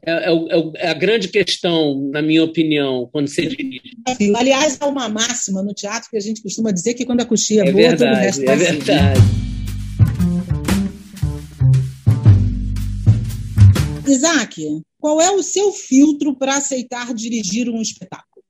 é, 0.04 0.12
é, 0.12 0.32
é, 0.78 0.90
a 0.90 0.94
grande 0.94 1.28
questão, 1.28 2.10
na 2.12 2.22
minha 2.22 2.44
opinião, 2.44 3.08
quando 3.12 3.28
você 3.28 3.46
dirige. 3.46 3.82
Aliás, 4.36 4.78
há 4.82 4.88
uma 4.88 5.08
máxima 5.08 5.62
no 5.62 5.74
teatro 5.74 6.10
que 6.10 6.18
a 6.18 6.22
gente 6.22 6.42
costuma 6.42 6.72
dizer 6.72 6.96
que 6.96 7.06
quando 7.06 7.22
a 7.22 7.26
coxinha 7.26 7.64
é, 7.64 7.70
é 7.70 7.72
boa, 7.72 7.88
verdade, 7.90 8.10
todo 8.10 8.14
o 8.14 8.20
resto 8.20 8.50
É 8.50 8.56
verdade. 8.56 9.22
Isaac, 14.08 14.82
qual 15.00 15.22
é 15.22 15.32
o 15.32 15.44
seu 15.44 15.72
filtro 15.72 16.36
para 16.36 16.58
aceitar 16.58 17.14
dirigir 17.14 17.70
um 17.70 17.82
espetáculo? 17.82 18.44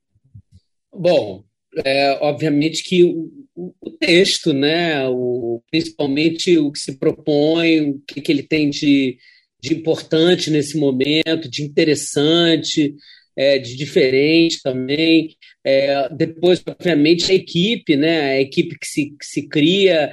Bom, 0.92 1.44
é, 1.84 2.18
obviamente 2.22 2.82
que 2.82 3.14
o, 3.54 3.72
o, 3.80 3.90
texto, 3.90 4.52
né, 4.52 5.06
o, 5.08 5.62
principalmente 5.70 6.56
o 6.58 6.72
que 6.72 6.78
se 6.78 6.98
propõe, 6.98 7.90
o 7.90 8.02
que, 8.06 8.20
que 8.20 8.32
ele 8.32 8.42
tem 8.42 8.70
de, 8.70 9.16
de 9.62 9.74
importante 9.74 10.50
nesse 10.50 10.76
momento, 10.78 11.48
de 11.48 11.62
interessante, 11.62 12.94
é, 13.36 13.58
de 13.58 13.76
diferente 13.76 14.60
também. 14.62 15.36
É, 15.64 16.08
depois, 16.14 16.62
obviamente, 16.66 17.30
a 17.30 17.34
equipe, 17.34 17.96
né? 17.96 18.32
a 18.32 18.40
equipe 18.40 18.78
que 18.78 18.86
se, 18.86 19.10
que 19.10 19.24
se 19.24 19.48
cria, 19.48 20.12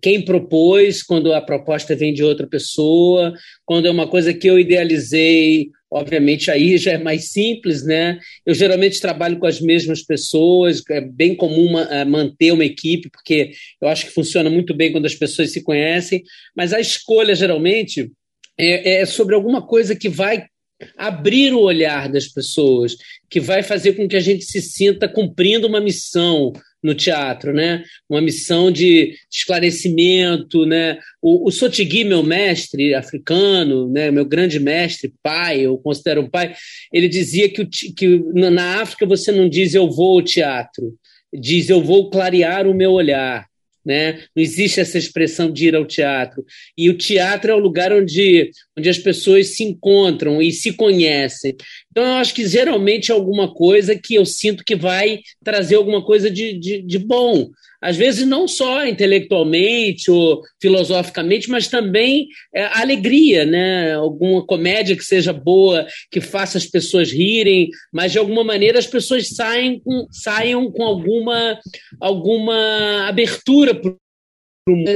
quem 0.00 0.24
propôs, 0.24 1.02
quando 1.02 1.32
a 1.32 1.40
proposta 1.40 1.96
vem 1.96 2.12
de 2.12 2.22
outra 2.22 2.46
pessoa, 2.46 3.32
quando 3.64 3.86
é 3.86 3.90
uma 3.90 4.08
coisa 4.08 4.34
que 4.34 4.48
eu 4.48 4.58
idealizei, 4.58 5.70
obviamente 5.90 6.50
aí 6.50 6.78
já 6.78 6.92
é 6.92 6.98
mais 6.98 7.30
simples, 7.30 7.84
né? 7.84 8.18
Eu 8.46 8.54
geralmente 8.54 9.00
trabalho 9.00 9.38
com 9.38 9.46
as 9.46 9.60
mesmas 9.60 10.02
pessoas, 10.02 10.82
é 10.90 11.00
bem 11.00 11.34
comum 11.34 11.78
é, 11.78 12.04
manter 12.04 12.52
uma 12.52 12.64
equipe, 12.64 13.10
porque 13.10 13.52
eu 13.80 13.88
acho 13.88 14.06
que 14.06 14.12
funciona 14.12 14.48
muito 14.48 14.72
bem 14.72 14.92
quando 14.92 15.06
as 15.06 15.14
pessoas 15.14 15.52
se 15.52 15.62
conhecem, 15.62 16.22
mas 16.54 16.72
a 16.72 16.80
escolha 16.80 17.34
geralmente 17.34 18.10
é, 18.58 19.00
é 19.00 19.06
sobre 19.06 19.34
alguma 19.34 19.66
coisa 19.66 19.96
que 19.96 20.08
vai 20.08 20.46
abrir 20.96 21.52
o 21.52 21.60
olhar 21.60 22.08
das 22.08 22.26
pessoas, 22.26 22.96
que 23.28 23.40
vai 23.40 23.62
fazer 23.62 23.92
com 23.94 24.08
que 24.08 24.16
a 24.16 24.20
gente 24.20 24.44
se 24.44 24.60
sinta 24.60 25.08
cumprindo 25.08 25.66
uma 25.66 25.80
missão 25.80 26.52
no 26.82 26.94
teatro, 26.94 27.52
né? 27.52 27.84
Uma 28.08 28.20
missão 28.20 28.70
de 28.70 29.14
esclarecimento, 29.30 30.64
né? 30.64 30.98
O, 31.20 31.48
o 31.48 31.50
Sotigui, 31.50 32.04
meu 32.04 32.22
mestre 32.22 32.94
africano, 32.94 33.90
né? 33.90 34.10
Meu 34.10 34.24
grande 34.24 34.58
mestre, 34.58 35.12
pai, 35.22 35.60
eu 35.60 35.76
considero 35.78 36.22
um 36.22 36.30
pai, 36.30 36.54
ele 36.92 37.08
dizia 37.08 37.48
que, 37.48 37.62
o, 37.62 37.68
que 37.68 38.18
na 38.32 38.80
África 38.80 39.06
você 39.06 39.30
não 39.30 39.48
diz 39.48 39.74
eu 39.74 39.90
vou 39.90 40.18
ao 40.18 40.24
teatro, 40.24 40.94
diz 41.32 41.68
eu 41.68 41.82
vou 41.82 42.10
clarear 42.10 42.66
o 42.66 42.74
meu 42.74 42.92
olhar. 42.92 43.48
Né? 43.84 44.24
Não 44.36 44.42
existe 44.42 44.78
essa 44.78 44.98
expressão 44.98 45.50
de 45.50 45.68
ir 45.68 45.74
ao 45.74 45.86
teatro. 45.86 46.44
E 46.76 46.90
o 46.90 46.98
teatro 46.98 47.50
é 47.50 47.54
o 47.54 47.58
lugar 47.58 47.90
onde, 47.92 48.50
onde 48.80 48.88
as 48.88 48.98
pessoas 48.98 49.54
se 49.54 49.62
encontram 49.62 50.42
e 50.42 50.50
se 50.50 50.72
conhecem. 50.72 51.54
Então, 51.90 52.02
eu 52.02 52.14
acho 52.14 52.34
que 52.34 52.46
geralmente 52.46 53.12
é 53.12 53.14
alguma 53.14 53.52
coisa 53.52 53.94
que 53.96 54.14
eu 54.14 54.26
sinto 54.26 54.64
que 54.64 54.74
vai 54.74 55.20
trazer 55.44 55.76
alguma 55.76 56.04
coisa 56.04 56.30
de, 56.30 56.58
de, 56.58 56.82
de 56.82 56.98
bom 56.98 57.50
às 57.80 57.96
vezes 57.96 58.26
não 58.26 58.46
só 58.46 58.86
intelectualmente 58.86 60.10
ou 60.10 60.42
filosoficamente, 60.60 61.48
mas 61.48 61.66
também 61.66 62.28
é, 62.54 62.64
alegria, 62.78 63.46
né? 63.46 63.94
Alguma 63.94 64.44
comédia 64.44 64.94
que 64.94 65.04
seja 65.04 65.32
boa, 65.32 65.86
que 66.10 66.20
faça 66.20 66.58
as 66.58 66.66
pessoas 66.66 67.10
rirem, 67.10 67.70
mas 67.90 68.12
de 68.12 68.18
alguma 68.18 68.44
maneira 68.44 68.78
as 68.78 68.86
pessoas 68.86 69.28
saem 69.28 69.80
com, 69.80 70.06
saiam 70.10 70.70
com 70.70 70.82
alguma, 70.82 71.58
alguma 71.98 73.08
abertura 73.08 73.74
para 73.74 73.94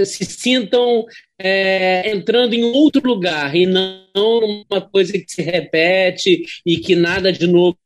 se 0.07 0.25
sintam 0.25 1.05
é, 1.39 2.11
entrando 2.11 2.55
em 2.55 2.65
outro 2.65 3.07
lugar 3.07 3.55
e 3.55 3.67
não 3.67 4.65
uma 4.71 4.81
coisa 4.81 5.13
que 5.13 5.25
se 5.29 5.43
repete 5.43 6.43
e 6.65 6.79
que 6.79 6.95
nada 6.95 7.33
de 7.33 7.47
novo 7.47 7.77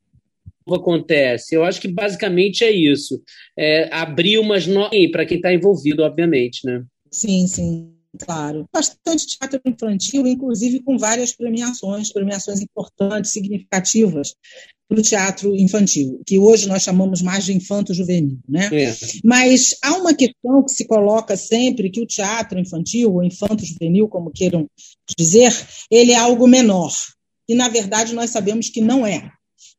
acontece? 0.70 1.54
Eu 1.54 1.64
acho 1.64 1.80
que 1.80 1.88
basicamente 1.88 2.64
é 2.64 2.70
isso. 2.70 3.22
É 3.56 3.88
abrir 3.92 4.38
umas 4.38 4.66
no... 4.66 4.88
para 5.10 5.24
quem 5.24 5.38
está 5.38 5.52
envolvido, 5.52 6.02
obviamente, 6.02 6.60
né? 6.64 6.84
Sim, 7.10 7.46
sim. 7.46 7.94
Claro. 8.18 8.66
Bastante 8.72 9.38
teatro 9.38 9.60
infantil, 9.64 10.26
inclusive 10.26 10.82
com 10.82 10.98
várias 10.98 11.34
premiações, 11.34 12.12
premiações 12.12 12.60
importantes, 12.60 13.30
significativas 13.30 14.34
para 14.88 14.98
o 14.98 15.02
teatro 15.02 15.54
infantil, 15.54 16.20
que 16.26 16.38
hoje 16.38 16.66
nós 16.66 16.82
chamamos 16.82 17.20
mais 17.20 17.44
de 17.44 17.52
infanto-juvenil. 17.52 18.38
Né? 18.48 18.70
É. 18.72 18.96
Mas 19.22 19.76
há 19.82 19.92
uma 19.94 20.14
questão 20.14 20.64
que 20.64 20.72
se 20.72 20.86
coloca 20.86 21.36
sempre, 21.36 21.90
que 21.90 22.00
o 22.00 22.06
teatro 22.06 22.58
infantil, 22.58 23.12
ou 23.12 23.22
infanto-juvenil, 23.22 24.08
como 24.08 24.30
queiram 24.30 24.66
dizer, 25.16 25.54
ele 25.90 26.12
é 26.12 26.16
algo 26.16 26.46
menor. 26.46 26.90
E, 27.46 27.54
na 27.54 27.68
verdade, 27.68 28.14
nós 28.14 28.30
sabemos 28.30 28.70
que 28.70 28.80
não 28.80 29.06
é. 29.06 29.30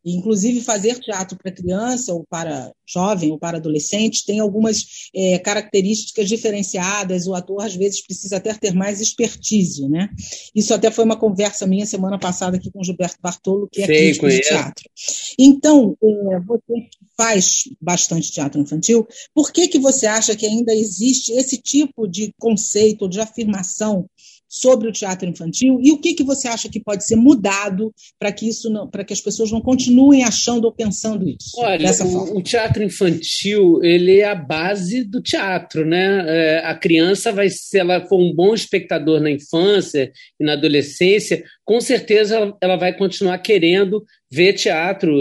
Inclusive, 0.06 0.62
fazer 0.62 1.00
teatro 1.00 1.38
para 1.38 1.52
criança, 1.52 2.14
ou 2.14 2.26
para 2.30 2.72
jovem, 2.88 3.32
ou 3.32 3.38
para 3.38 3.58
adolescente, 3.58 4.26
tem 4.26 4.40
algumas 4.40 5.10
é, 5.14 5.38
características 5.40 6.28
diferenciadas. 6.28 7.28
O 7.28 7.36
ator, 7.36 7.64
às 7.64 7.76
vezes, 7.76 8.02
precisa 8.02 8.38
até 8.38 8.54
ter 8.54 8.74
mais 8.74 9.02
expertise. 9.02 9.88
Né? 9.88 10.10
Isso 10.56 10.74
até 10.74 10.90
foi 10.90 11.06
uma 11.06 11.18
conversa 11.18 11.68
minha 11.68 11.86
semana 11.86 12.18
passada 12.18 12.58
aqui 12.58 12.72
com 12.72 12.80
o 12.80 12.84
Gilberto 12.84 13.18
Bartolo, 13.22 13.68
que 13.72 13.82
é 13.82 13.86
Sei, 13.86 13.98
crítico 13.98 14.30
de 14.30 14.42
teatro. 14.42 14.90
Então, 15.38 15.98
é, 16.02 16.40
você 16.40 16.74
faz 17.18 17.64
bastante 17.82 18.32
teatro 18.32 18.62
infantil, 18.62 19.06
por 19.34 19.52
que, 19.52 19.68
que 19.68 19.78
você 19.78 20.08
acha 20.08 20.36
que 20.36 20.46
ainda 20.46 20.74
existe 20.74 21.34
esse 21.34 21.58
tipo 21.58 22.08
de 22.08 22.34
conceito, 22.40 23.10
de 23.10 23.20
afirmação 23.20 24.10
sobre 24.50 24.90
o 24.90 24.92
teatro 24.92 25.30
infantil 25.30 25.80
e 25.82 25.92
o 25.92 26.00
que, 26.00 26.16
que 26.16 26.24
você 26.24 26.48
acha 26.48 26.68
que 26.68 26.80
pode 26.80 27.06
ser 27.06 27.16
mudado 27.16 27.94
para 28.18 28.32
que 28.32 28.50
isso 28.50 28.70
para 28.92 29.04
que 29.04 29.14
as 29.14 29.22
pessoas 29.22 29.52
não 29.52 29.62
continuem 29.62 30.24
achando 30.24 30.66
ou 30.66 30.72
pensando 30.72 31.30
isso 31.30 31.52
Olha, 31.58 31.92
o, 32.04 32.38
o, 32.38 32.42
teatro 32.42 32.84
infantil 32.84 33.84
ele 33.84 34.20
é 34.20 34.26
a 34.26 34.36
base 34.36 35.04
do 35.04 35.22
teatro, 35.22 35.86
né? 35.86 36.26
É, 36.28 36.66
a 36.66 36.76
criança 36.76 37.32
vai, 37.32 37.50
se 37.50 37.78
ela 37.78 38.06
for 38.08 38.20
um 38.20 38.34
bom 38.34 38.54
espectador 38.54 39.20
na 39.20 39.30
infância 39.30 40.12
e 40.40 40.44
na 40.44 40.54
adolescência, 40.54 41.44
com 41.64 41.80
certeza 41.80 42.36
ela, 42.36 42.58
ela 42.62 42.76
vai 42.76 42.98
continuar 42.98 43.38
querendo 43.40 44.04
ver 44.32 44.54
teatro, 44.54 45.20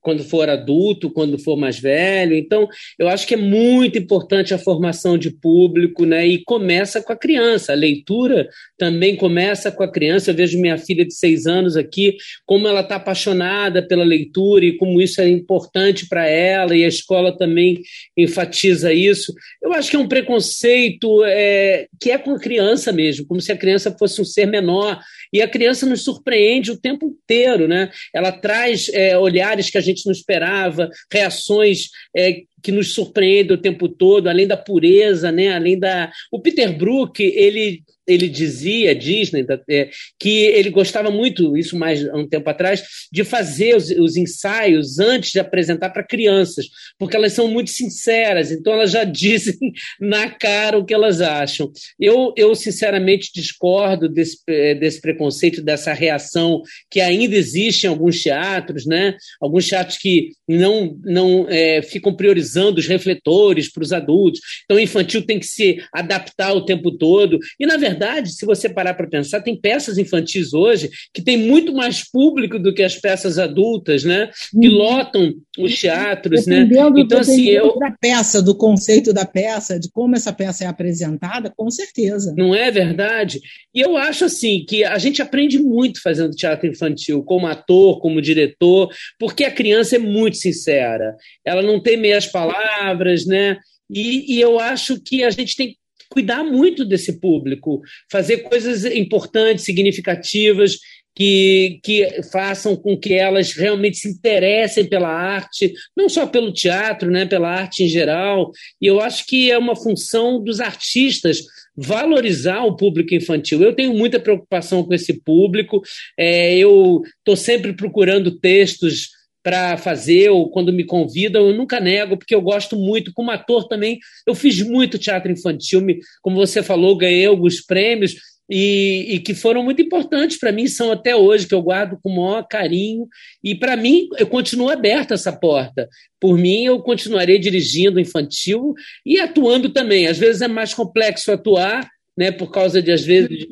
quando 0.00 0.24
for 0.24 0.48
adulto, 0.48 1.10
quando 1.10 1.38
for 1.38 1.56
mais 1.56 1.78
velho. 1.78 2.34
Então, 2.34 2.68
eu 2.98 3.08
acho 3.08 3.26
que 3.26 3.34
é 3.34 3.36
muito 3.36 3.98
importante 3.98 4.54
a 4.54 4.58
formação 4.58 5.18
de 5.18 5.30
público, 5.30 6.04
né? 6.04 6.26
E 6.26 6.42
começa 6.44 7.02
com 7.02 7.12
a 7.12 7.16
criança. 7.16 7.72
A 7.72 7.76
leitura 7.76 8.48
também 8.78 9.16
começa 9.16 9.70
com 9.70 9.82
a 9.82 9.90
criança. 9.90 10.30
Eu 10.30 10.34
vejo 10.34 10.60
minha 10.60 10.78
filha 10.78 11.04
de 11.04 11.14
seis 11.14 11.46
anos 11.46 11.76
aqui, 11.76 12.16
como 12.46 12.66
ela 12.66 12.80
está 12.80 12.96
apaixonada 12.96 13.86
pela 13.86 14.04
leitura 14.04 14.64
e 14.64 14.76
como 14.76 15.00
isso 15.00 15.20
é 15.20 15.28
importante 15.28 16.08
para 16.08 16.26
ela, 16.26 16.74
e 16.76 16.84
a 16.84 16.88
escola 16.88 17.36
também 17.36 17.80
enfatiza 18.16 18.92
isso. 18.92 19.32
Eu 19.62 19.72
acho 19.72 19.90
que 19.90 19.96
é 19.96 19.98
um 19.98 20.08
preconceito 20.08 21.24
é, 21.24 21.86
que 22.00 22.10
é 22.10 22.18
com 22.18 22.32
a 22.32 22.40
criança 22.40 22.92
mesmo, 22.92 23.26
como 23.26 23.40
se 23.40 23.52
a 23.52 23.56
criança 23.56 23.94
fosse 23.98 24.20
um 24.20 24.24
ser 24.24 24.46
menor. 24.46 25.00
E 25.32 25.40
a 25.40 25.48
criança 25.48 25.86
nos 25.86 26.02
surpreende 26.02 26.72
o 26.72 26.76
tempo 26.76 27.06
inteiro, 27.06 27.68
né? 27.68 27.88
Ela 28.12 28.32
traz 28.32 28.88
é, 28.92 29.16
olhares 29.16 29.70
que 29.70 29.78
a 29.78 29.80
gente 29.80 29.89
não 30.06 30.12
esperava, 30.12 30.88
reações 31.12 31.88
é, 32.16 32.42
que 32.62 32.72
nos 32.72 32.94
surpreendem 32.94 33.56
o 33.56 33.60
tempo 33.60 33.88
todo, 33.88 34.28
além 34.28 34.46
da 34.46 34.56
pureza, 34.56 35.32
né? 35.32 35.52
Além 35.54 35.78
da. 35.78 36.10
O 36.30 36.40
Peter 36.40 36.76
Brook, 36.76 37.22
ele 37.22 37.82
ele 38.10 38.28
dizia, 38.28 38.94
Disney, 38.94 39.46
é, 39.68 39.88
que 40.18 40.30
ele 40.46 40.70
gostava 40.70 41.10
muito, 41.10 41.56
isso 41.56 41.78
mais 41.78 42.02
um 42.12 42.26
tempo 42.26 42.50
atrás, 42.50 42.82
de 43.12 43.22
fazer 43.22 43.76
os, 43.76 43.90
os 43.90 44.16
ensaios 44.16 44.98
antes 44.98 45.30
de 45.30 45.38
apresentar 45.38 45.90
para 45.90 46.06
crianças, 46.06 46.66
porque 46.98 47.16
elas 47.16 47.32
são 47.32 47.46
muito 47.48 47.70
sinceras, 47.70 48.50
então 48.50 48.72
elas 48.72 48.90
já 48.90 49.04
dizem 49.20 49.72
na 50.00 50.28
cara 50.28 50.78
o 50.78 50.84
que 50.84 50.92
elas 50.92 51.20
acham. 51.20 51.70
Eu, 51.98 52.34
eu 52.36 52.54
sinceramente, 52.54 53.30
discordo 53.32 54.08
desse, 54.08 54.38
é, 54.48 54.74
desse 54.74 55.00
preconceito, 55.00 55.62
dessa 55.62 55.92
reação 55.92 56.62
que 56.90 57.00
ainda 57.00 57.36
existe 57.36 57.84
em 57.84 57.88
alguns 57.88 58.20
teatros, 58.20 58.86
né? 58.86 59.16
alguns 59.40 59.66
teatros 59.66 59.98
que 59.98 60.30
não, 60.48 60.96
não 61.04 61.46
é, 61.48 61.80
ficam 61.82 62.14
priorizando 62.14 62.80
os 62.80 62.88
refletores 62.88 63.72
para 63.72 63.82
os 63.82 63.92
adultos, 63.92 64.40
então 64.64 64.76
o 64.76 64.80
infantil 64.80 65.22
tem 65.22 65.38
que 65.38 65.46
se 65.46 65.78
adaptar 65.94 66.52
o 66.52 66.64
tempo 66.64 66.90
todo, 66.90 67.38
e 67.58 67.66
na 67.66 67.76
verdade, 67.76 67.99
verdade, 68.00 68.32
se 68.32 68.46
você 68.46 68.68
parar 68.68 68.94
para 68.94 69.06
pensar, 69.06 69.42
tem 69.42 69.60
peças 69.60 69.98
infantis 69.98 70.54
hoje 70.54 70.90
que 71.12 71.22
tem 71.22 71.36
muito 71.36 71.72
mais 71.74 72.08
público 72.10 72.58
do 72.58 72.72
que 72.72 72.82
as 72.82 72.96
peças 72.96 73.38
adultas, 73.38 74.04
né? 74.04 74.30
Que 74.50 74.68
uhum. 74.68 74.74
lotam 74.74 75.34
os 75.58 75.78
teatros, 75.78 76.46
né? 76.46 76.64
dependendo, 76.64 76.94
né? 76.94 77.02
Então, 77.02 77.20
assim, 77.20 77.48
eu 77.48 77.78
da 77.78 77.90
peça, 77.90 78.42
do 78.42 78.56
conceito 78.56 79.12
da 79.12 79.26
peça, 79.26 79.78
de 79.78 79.90
como 79.90 80.16
essa 80.16 80.32
peça 80.32 80.64
é 80.64 80.66
apresentada, 80.66 81.52
com 81.54 81.70
certeza. 81.70 82.34
Não 82.36 82.54
é 82.54 82.70
verdade? 82.70 83.40
E 83.74 83.80
eu 83.80 83.96
acho 83.96 84.24
assim 84.24 84.64
que 84.66 84.82
a 84.82 84.98
gente 84.98 85.20
aprende 85.20 85.58
muito 85.58 86.00
fazendo 86.02 86.34
teatro 86.34 86.68
infantil, 86.68 87.22
como 87.22 87.46
ator, 87.46 88.00
como 88.00 88.22
diretor, 88.22 88.88
porque 89.18 89.44
a 89.44 89.50
criança 89.50 89.96
é 89.96 89.98
muito 89.98 90.38
sincera. 90.38 91.14
Ela 91.44 91.62
não 91.62 91.80
tem 91.82 91.96
meias 91.96 92.26
palavras, 92.26 93.26
né? 93.26 93.58
E, 93.92 94.36
e, 94.36 94.40
eu 94.40 94.60
acho 94.60 95.00
que 95.00 95.24
a 95.24 95.30
gente 95.30 95.56
tem 95.56 95.76
cuidar 96.10 96.42
muito 96.42 96.84
desse 96.84 97.20
público, 97.20 97.80
fazer 98.10 98.38
coisas 98.38 98.84
importantes, 98.84 99.64
significativas, 99.64 100.76
que, 101.14 101.80
que 101.82 102.22
façam 102.32 102.76
com 102.76 102.96
que 102.96 103.14
elas 103.14 103.52
realmente 103.52 103.98
se 103.98 104.08
interessem 104.08 104.88
pela 104.88 105.08
arte, 105.08 105.72
não 105.96 106.08
só 106.08 106.26
pelo 106.26 106.52
teatro, 106.52 107.10
né, 107.10 107.26
pela 107.26 107.48
arte 107.48 107.84
em 107.84 107.88
geral. 107.88 108.50
E 108.80 108.86
eu 108.86 109.00
acho 109.00 109.26
que 109.26 109.50
é 109.50 109.58
uma 109.58 109.76
função 109.76 110.42
dos 110.42 110.60
artistas 110.60 111.42
valorizar 111.76 112.64
o 112.64 112.76
público 112.76 113.14
infantil. 113.14 113.62
Eu 113.62 113.74
tenho 113.74 113.94
muita 113.94 114.20
preocupação 114.20 114.82
com 114.82 114.94
esse 114.94 115.22
público, 115.22 115.82
é, 116.18 116.56
eu 116.56 117.02
estou 117.18 117.36
sempre 117.36 117.72
procurando 117.72 118.38
textos 118.38 119.08
para 119.42 119.76
fazer, 119.76 120.30
ou 120.30 120.50
quando 120.50 120.72
me 120.72 120.84
convidam, 120.84 121.48
eu 121.48 121.54
nunca 121.54 121.80
nego, 121.80 122.16
porque 122.16 122.34
eu 122.34 122.42
gosto 122.42 122.76
muito. 122.76 123.12
Como 123.12 123.30
ator 123.30 123.66
também, 123.68 123.98
eu 124.26 124.34
fiz 124.34 124.60
muito 124.62 124.98
teatro 124.98 125.32
infantil, 125.32 125.80
me, 125.80 125.98
como 126.22 126.36
você 126.36 126.62
falou, 126.62 126.96
ganhei 126.96 127.26
alguns 127.26 127.60
prêmios, 127.60 128.14
e, 128.52 129.14
e, 129.14 129.20
que 129.20 129.32
foram 129.32 129.62
muito 129.62 129.80
importantes 129.80 130.36
para 130.36 130.50
mim, 130.50 130.66
são 130.66 130.90
até 130.90 131.14
hoje, 131.14 131.46
que 131.46 131.54
eu 131.54 131.62
guardo 131.62 131.96
com 132.02 132.10
o 132.10 132.16
maior 132.16 132.42
carinho. 132.42 133.06
E 133.44 133.54
para 133.54 133.76
mim, 133.76 134.08
eu 134.18 134.26
continuo 134.26 134.68
aberta 134.68 135.14
essa 135.14 135.30
porta. 135.32 135.88
Por 136.18 136.36
mim, 136.36 136.64
eu 136.64 136.80
continuarei 136.80 137.38
dirigindo 137.38 138.00
infantil 138.00 138.74
e 139.06 139.20
atuando 139.20 139.68
também. 139.68 140.08
Às 140.08 140.18
vezes 140.18 140.42
é 140.42 140.48
mais 140.48 140.74
complexo 140.74 141.30
atuar, 141.30 141.88
né, 142.18 142.32
por 142.32 142.50
causa 142.50 142.82
de, 142.82 142.90
às 142.90 143.04
vezes, 143.04 143.46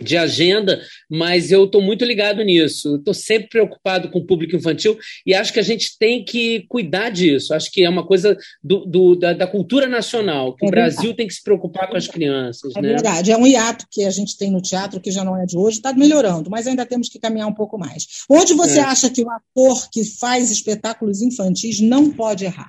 de 0.00 0.16
agenda, 0.16 0.80
mas 1.08 1.50
eu 1.50 1.64
estou 1.64 1.82
muito 1.82 2.04
ligado 2.04 2.42
nisso. 2.42 2.96
Estou 2.96 3.12
sempre 3.12 3.48
preocupado 3.48 4.10
com 4.10 4.20
o 4.20 4.26
público 4.26 4.56
infantil 4.56 4.98
e 5.26 5.34
acho 5.34 5.52
que 5.52 5.60
a 5.60 5.64
gente 5.64 5.96
tem 5.98 6.24
que 6.24 6.64
cuidar 6.68 7.10
disso. 7.10 7.54
Acho 7.54 7.70
que 7.70 7.84
é 7.84 7.88
uma 7.88 8.06
coisa 8.06 8.36
do, 8.62 8.86
do 8.86 9.14
da, 9.14 9.32
da, 9.32 9.46
cultura 9.46 9.86
nacional, 9.86 10.54
que 10.54 10.64
é 10.64 10.68
o 10.68 10.70
Brasil 10.70 11.14
tem 11.14 11.26
que 11.26 11.34
se 11.34 11.42
preocupar 11.42 11.88
com 11.88 11.96
as 11.96 12.08
crianças. 12.08 12.74
É 12.76 12.80
né? 12.80 12.88
verdade. 12.88 13.30
É 13.30 13.36
um 13.36 13.46
hiato 13.46 13.86
que 13.90 14.04
a 14.04 14.10
gente 14.10 14.36
tem 14.36 14.50
no 14.50 14.62
teatro, 14.62 15.00
que 15.00 15.10
já 15.10 15.24
não 15.24 15.40
é 15.40 15.44
de 15.44 15.56
hoje, 15.56 15.76
está 15.76 15.92
melhorando, 15.92 16.50
mas 16.50 16.66
ainda 16.66 16.86
temos 16.86 17.08
que 17.08 17.18
caminhar 17.18 17.48
um 17.48 17.54
pouco 17.54 17.78
mais. 17.78 18.06
Onde 18.28 18.54
você 18.54 18.78
é. 18.78 18.82
acha 18.82 19.10
que 19.10 19.22
o 19.22 19.30
ator 19.30 19.88
que 19.90 20.04
faz 20.04 20.50
espetáculos 20.50 21.20
infantis 21.20 21.80
não 21.80 22.10
pode 22.10 22.44
errar? 22.44 22.68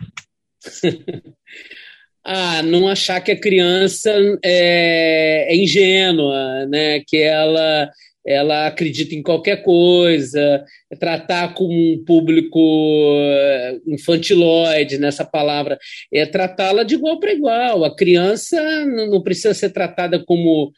ah, 2.26 2.62
não 2.64 2.88
achar 2.88 3.20
que 3.22 3.32
a 3.32 3.40
criança 3.40 4.12
é, 4.44 5.48
é, 5.50 5.56
ingênua, 5.56 6.66
né? 6.68 7.02
que 7.06 7.18
ela, 7.18 7.90
ela 8.26 8.68
acredita 8.68 9.14
em 9.14 9.22
qualquer 9.22 9.62
coisa, 9.62 10.64
tratar 11.00 11.54
com 11.54 11.66
um 11.66 12.04
público 12.06 12.60
eh, 13.18 13.78
infantiloide 13.88 14.98
nessa 14.98 15.26
palavra, 15.26 15.78
é 16.14 16.26
tratá-la 16.26 16.84
de 16.84 16.96
igual 16.96 17.20
para 17.20 17.34
igual. 17.34 17.84
A 17.84 17.96
criança 17.96 18.86
não 18.86 19.22
precisa 19.22 19.54
ser 19.54 19.72
tratada 19.72 20.24
como 20.24 20.72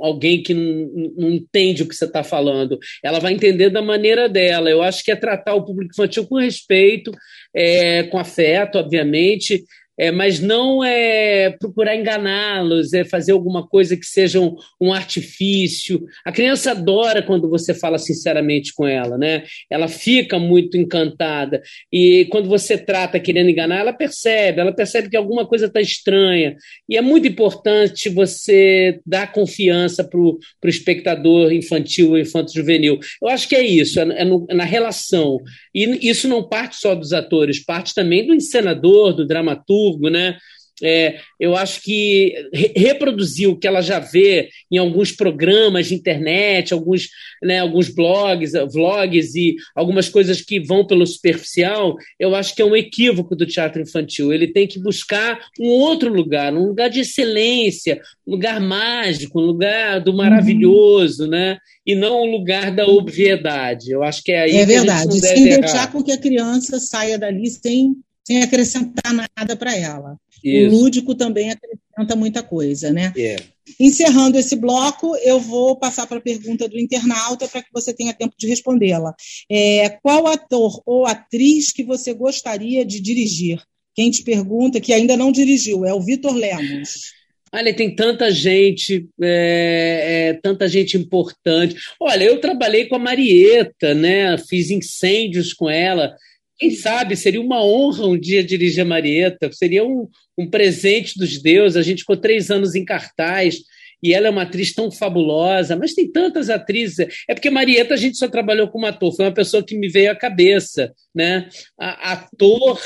alguém 0.00 0.42
que 0.42 0.52
não, 0.52 0.90
não, 1.16 1.30
entende 1.30 1.82
o 1.82 1.88
que 1.88 1.94
você 1.94 2.04
está 2.04 2.22
falando. 2.22 2.78
Ela 3.02 3.18
vai 3.18 3.32
entender 3.32 3.70
da 3.70 3.80
maneira 3.80 4.28
dela. 4.28 4.68
Eu 4.68 4.82
acho 4.82 5.02
que 5.02 5.10
é 5.10 5.16
tratar 5.16 5.54
o 5.54 5.64
público 5.64 5.92
infantil 5.92 6.26
com 6.26 6.36
respeito, 6.36 7.10
é, 7.54 8.02
com 8.04 8.18
afeto, 8.18 8.76
obviamente, 8.76 9.64
é, 9.98 10.10
mas 10.10 10.40
não 10.40 10.82
é 10.82 11.50
procurar 11.50 11.94
enganá-los, 11.94 12.92
é 12.92 13.04
fazer 13.04 13.32
alguma 13.32 13.66
coisa 13.66 13.96
que 13.96 14.06
seja 14.06 14.40
um, 14.40 14.56
um, 14.80 14.92
artifício. 14.92 16.02
A 16.24 16.32
criança 16.32 16.70
adora 16.70 17.22
quando 17.22 17.48
você 17.48 17.74
fala 17.74 17.98
sinceramente 17.98 18.72
com 18.74 18.86
ela, 18.86 19.18
né? 19.18 19.44
Ela 19.70 19.88
fica 19.88 20.38
muito 20.38 20.76
encantada. 20.76 21.62
E 21.92 22.26
quando 22.30 22.48
você 22.48 22.78
trata 22.78 23.20
querendo 23.20 23.50
enganar, 23.50 23.80
ela 23.80 23.92
percebe, 23.92 24.60
ela 24.60 24.72
percebe 24.72 25.10
que 25.10 25.16
alguma 25.16 25.46
coisa 25.46 25.66
está 25.66 25.80
estranha. 25.80 26.56
E 26.88 26.96
é 26.96 27.02
muito 27.02 27.28
importante 27.28 28.08
você 28.08 28.98
dar 29.06 29.30
confiança 29.30 30.02
para 30.02 30.18
o 30.18 30.38
espectador 30.64 31.52
infantil 31.52 32.10
ou 32.10 32.18
infanto-juvenil. 32.18 32.98
Eu 33.20 33.28
acho 33.28 33.48
que 33.48 33.56
é 33.56 33.64
isso, 33.64 34.00
é, 34.00 34.22
é, 34.22 34.24
no, 34.24 34.46
é 34.48 34.54
na 34.54 34.64
relação. 34.64 35.38
E 35.74 36.08
isso 36.08 36.28
não 36.28 36.42
parte 36.42 36.76
só 36.76 36.94
dos 36.94 37.12
atores, 37.12 37.62
parte 37.62 37.94
também 37.94 38.26
do 38.26 38.34
encenador, 38.34 39.12
do 39.12 39.26
dramaturgo 39.26 39.81
dramaturgo, 39.82 40.08
né? 40.08 40.36
É, 40.84 41.20
eu 41.38 41.54
acho 41.54 41.80
que 41.80 42.34
re 42.52 42.72
reproduzir 42.74 43.48
o 43.48 43.56
que 43.56 43.68
ela 43.68 43.80
já 43.80 44.00
vê 44.00 44.48
em 44.68 44.78
alguns 44.78 45.12
programas 45.12 45.86
de 45.86 45.94
internet, 45.94 46.72
alguns, 46.72 47.08
né, 47.40 47.60
alguns 47.60 47.88
blogs, 47.88 48.52
vlogs 48.72 49.36
e 49.36 49.54
algumas 49.76 50.08
coisas 50.08 50.40
que 50.40 50.58
vão 50.58 50.84
pelo 50.84 51.06
superficial, 51.06 51.94
eu 52.18 52.34
acho 52.34 52.56
que 52.56 52.62
é 52.62 52.64
um 52.64 52.74
equívoco 52.74 53.36
do 53.36 53.46
teatro 53.46 53.80
infantil. 53.80 54.32
Ele 54.32 54.48
tem 54.48 54.66
que 54.66 54.80
buscar 54.80 55.38
um 55.60 55.68
outro 55.68 56.12
lugar, 56.12 56.52
um 56.52 56.66
lugar 56.66 56.90
de 56.90 57.00
excelência, 57.00 58.00
um 58.26 58.32
lugar 58.32 58.60
mágico, 58.60 59.40
um 59.40 59.44
lugar 59.44 60.00
do 60.00 60.12
maravilhoso, 60.12 61.24
uhum. 61.24 61.30
né? 61.30 61.58
E 61.86 61.94
não 61.94 62.22
um 62.22 62.30
lugar 62.32 62.74
da 62.74 62.86
obviedade. 62.86 63.92
Eu 63.92 64.02
acho 64.02 64.20
que 64.22 64.32
é 64.32 64.42
aí. 64.42 64.56
É 64.56 64.66
verdade. 64.66 65.20
Sem 65.20 65.44
deixar 65.44 65.92
com 65.92 66.02
que 66.02 66.12
a 66.12 66.18
criança 66.18 66.80
saia 66.80 67.18
dali 67.18 67.48
sem 67.50 67.94
sem 68.26 68.42
acrescentar 68.42 69.12
nada 69.12 69.56
para 69.56 69.76
ela. 69.76 70.16
Isso. 70.42 70.74
O 70.74 70.78
lúdico 70.78 71.14
também 71.14 71.50
acrescenta 71.50 72.16
muita 72.16 72.42
coisa, 72.42 72.90
né? 72.90 73.12
Yeah. 73.16 73.42
É. 73.42 73.52
Encerrando 73.78 74.38
esse 74.38 74.56
bloco, 74.56 75.16
eu 75.18 75.38
vou 75.38 75.76
passar 75.76 76.06
para 76.06 76.18
a 76.18 76.22
pergunta 76.22 76.68
do 76.68 76.78
internauta 76.78 77.46
para 77.46 77.62
que 77.62 77.70
você 77.72 77.92
tenha 77.92 78.12
tempo 78.12 78.34
de 78.36 78.48
respondê-la. 78.48 79.14
É, 79.50 79.88
qual 80.02 80.26
ator 80.26 80.82
ou 80.84 81.06
atriz 81.06 81.72
que 81.72 81.84
você 81.84 82.12
gostaria 82.12 82.84
de 82.84 83.00
dirigir? 83.00 83.62
Quem 83.94 84.10
te 84.10 84.22
pergunta, 84.22 84.80
que 84.80 84.92
ainda 84.92 85.16
não 85.16 85.30
dirigiu, 85.30 85.84
é 85.84 85.94
o 85.94 86.00
Vitor 86.00 86.34
Lemos. 86.34 87.12
Olha, 87.54 87.74
tem 87.74 87.94
tanta 87.94 88.30
gente, 88.30 89.06
é, 89.20 90.30
é, 90.30 90.40
tanta 90.42 90.66
gente 90.66 90.96
importante. 90.96 91.76
Olha, 92.00 92.24
eu 92.24 92.40
trabalhei 92.40 92.86
com 92.86 92.96
a 92.96 92.98
Marieta, 92.98 93.94
né? 93.94 94.38
Fiz 94.38 94.70
incêndios 94.70 95.52
com 95.52 95.68
ela. 95.68 96.16
Quem 96.62 96.70
sabe 96.70 97.16
seria 97.16 97.40
uma 97.40 97.60
honra 97.60 98.06
um 98.06 98.16
dia 98.16 98.40
dirigir 98.40 98.82
a 98.82 98.84
Marieta, 98.84 99.50
seria 99.50 99.84
um, 99.84 100.06
um 100.38 100.48
presente 100.48 101.18
dos 101.18 101.42
deuses. 101.42 101.76
A 101.76 101.82
gente 101.82 102.02
ficou 102.02 102.16
três 102.16 102.52
anos 102.52 102.76
em 102.76 102.84
cartaz 102.84 103.56
e 104.00 104.14
ela 104.14 104.28
é 104.28 104.30
uma 104.30 104.42
atriz 104.42 104.72
tão 104.72 104.88
fabulosa, 104.88 105.74
mas 105.74 105.92
tem 105.92 106.08
tantas 106.08 106.48
atrizes. 106.48 107.04
É 107.28 107.34
porque 107.34 107.50
Marieta 107.50 107.94
a 107.94 107.96
gente 107.96 108.16
só 108.16 108.28
trabalhou 108.28 108.68
como 108.68 108.86
ator, 108.86 109.12
foi 109.12 109.24
uma 109.24 109.34
pessoa 109.34 109.64
que 109.64 109.76
me 109.76 109.88
veio 109.88 110.12
à 110.12 110.14
cabeça, 110.14 110.92
né? 111.12 111.48
A, 111.76 112.12
ator, 112.12 112.80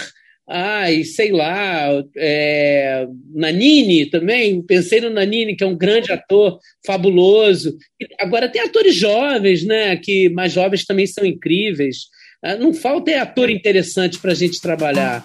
ai, 0.49 1.05
sei 1.05 1.31
lá, 1.33 2.03
é, 2.17 3.07
Nanini 3.35 4.07
também, 4.07 4.63
pensei 4.63 5.03
no 5.03 5.11
Nanini, 5.11 5.55
que 5.55 5.63
é 5.63 5.67
um 5.67 5.77
grande 5.77 6.11
ator, 6.11 6.59
fabuloso. 6.87 7.77
Agora 8.19 8.49
tem 8.49 8.63
atores 8.63 8.95
jovens, 8.95 9.67
né? 9.67 9.99
Que 9.99 10.31
mais 10.31 10.53
jovens 10.53 10.87
também 10.87 11.07
são 11.07 11.27
incríveis. 11.27 12.16
Ah, 12.43 12.55
não 12.55 12.75
falta 12.75 13.11
é 13.11 13.19
ator 13.19 13.49
interessante 13.49 14.19
para 14.19 14.33
a 14.33 14.35
gente 14.35 14.61
trabalhar. 14.61 15.25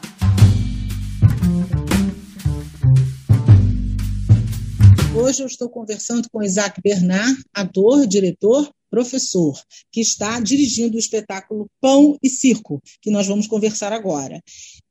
Hoje 5.13 5.43
eu 5.43 5.47
estou 5.47 5.69
conversando 5.69 6.28
com 6.32 6.41
Isaac 6.41 6.82
Bernard, 6.82 7.43
ator, 7.54 8.08
diretor, 8.08 8.69
professor, 8.89 9.60
que 9.91 10.00
está 10.00 10.39
dirigindo 10.39 10.95
o 10.95 11.00
espetáculo 11.00 11.69
Pão 11.82 12.17
e 12.24 12.30
Circo, 12.30 12.82
que 13.02 13.12
nós 13.12 13.28
vamos 13.28 13.45
conversar 13.45 13.91
agora. 13.91 14.41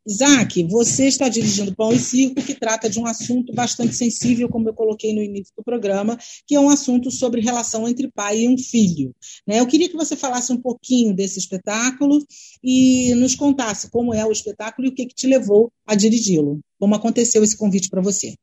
Isaac, 0.06 0.62
você 0.64 1.06
está 1.06 1.28
dirigindo 1.28 1.74
Pão 1.74 1.92
e 1.92 1.98
Circo, 1.98 2.42
que 2.42 2.54
trata 2.54 2.88
de 2.88 2.98
um 2.98 3.06
assunto 3.06 3.52
bastante 3.52 3.94
sensível, 3.94 4.48
como 4.48 4.68
eu 4.68 4.74
coloquei 4.74 5.14
no 5.14 5.22
início 5.22 5.52
do 5.56 5.62
programa, 5.62 6.18
que 6.46 6.54
é 6.54 6.60
um 6.60 6.70
assunto 6.70 7.10
sobre 7.10 7.40
relação 7.40 7.86
entre 7.86 8.10
pai 8.10 8.40
e 8.40 8.48
um 8.48 8.56
filho. 8.56 9.14
Né? 9.46 9.60
Eu 9.60 9.66
queria 9.66 9.88
que 9.88 9.96
você 9.96 10.16
falasse 10.16 10.52
um 10.52 10.60
pouquinho 10.60 11.14
desse 11.14 11.38
espetáculo 11.38 12.18
e 12.64 13.14
nos 13.14 13.34
contasse 13.34 13.90
como 13.90 14.14
é 14.14 14.24
o 14.24 14.32
espetáculo 14.32 14.88
e 14.88 14.90
o 14.90 14.94
que, 14.94 15.06
que 15.06 15.14
te 15.14 15.26
levou 15.26 15.70
a 15.86 15.94
dirigi-lo. 15.94 16.60
Como 16.78 16.94
aconteceu 16.94 17.44
esse 17.44 17.56
convite 17.56 17.90
para 17.90 18.00
você? 18.00 18.34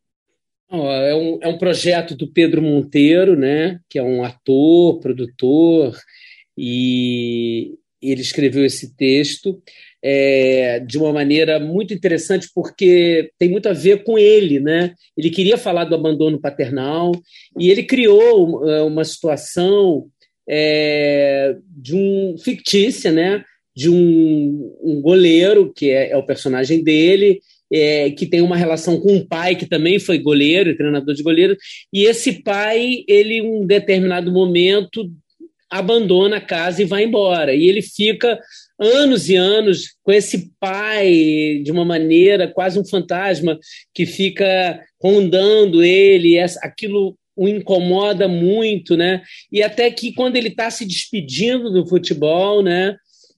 É 0.69 1.15
um, 1.15 1.39
é 1.41 1.47
um 1.47 1.57
projeto 1.57 2.15
do 2.15 2.31
Pedro 2.31 2.61
Monteiro, 2.61 3.37
né, 3.37 3.79
que 3.89 3.97
é 3.97 4.03
um 4.03 4.23
ator, 4.23 4.99
produtor, 4.99 5.97
e 6.57 7.77
ele 8.01 8.21
escreveu 8.21 8.65
esse 8.65 8.95
texto 8.95 9.61
é, 10.03 10.79
de 10.79 10.97
uma 10.97 11.11
maneira 11.11 11.59
muito 11.59 11.93
interessante, 11.93 12.47
porque 12.53 13.31
tem 13.37 13.49
muito 13.49 13.67
a 13.69 13.73
ver 13.73 14.03
com 14.03 14.17
ele. 14.17 14.59
Né? 14.59 14.93
Ele 15.17 15.29
queria 15.29 15.57
falar 15.57 15.85
do 15.85 15.95
abandono 15.95 16.39
paternal 16.39 17.11
e 17.59 17.69
ele 17.69 17.83
criou 17.83 18.45
uma, 18.45 18.83
uma 18.83 19.03
situação 19.03 20.07
é, 20.47 21.55
de 21.69 21.95
um 21.95 22.35
fictícia, 22.37 23.11
né? 23.11 23.43
de 23.77 23.91
um, 23.91 24.75
um 24.81 24.99
goleiro, 24.99 25.71
que 25.71 25.91
é, 25.91 26.09
é, 26.09 26.17
o 26.17 26.25
personagem 26.25 26.83
dele, 26.83 27.39
é, 27.71 28.09
que 28.09 28.25
tem 28.25 28.41
uma 28.41 28.57
relação 28.57 28.99
com 28.99 29.13
um 29.13 29.23
pai 29.23 29.55
que 29.55 29.67
também 29.67 29.99
foi 29.99 30.17
goleiro, 30.17 30.75
treinador 30.75 31.13
de 31.13 31.21
goleiro, 31.21 31.55
e 31.93 32.05
esse 32.05 32.41
pai, 32.41 33.03
ele, 33.07 33.35
em 33.35 33.41
um 33.41 33.67
determinado 33.67 34.31
momento, 34.31 35.07
abandona 35.69 36.37
a 36.37 36.41
casa 36.41 36.81
e 36.81 36.85
vai 36.85 37.03
embora. 37.03 37.53
E 37.53 37.67
ele 37.67 37.83
fica 37.83 38.39
anos 38.79 39.29
e 39.29 39.35
anos 39.35 39.95
com 40.03 40.11
esse 40.11 40.51
pai 40.59 41.61
de 41.63 41.71
uma 41.71 41.83
maneira 41.83 42.47
quase 42.47 42.79
um 42.79 42.85
fantasma 42.85 43.57
que 43.93 44.05
fica 44.05 44.79
rondando 45.01 45.83
ele, 45.83 46.37
aquilo 46.61 47.17
o 47.35 47.47
incomoda 47.47 48.27
muito, 48.27 48.97
né? 48.97 49.21
E 49.51 49.61
até 49.61 49.91
que 49.91 50.11
quando 50.13 50.35
ele 50.35 50.47
está 50.47 50.71
se 50.71 50.85
despedindo 50.85 51.71
do 51.71 51.87
futebol, 51.87 52.63
né? 52.63 52.95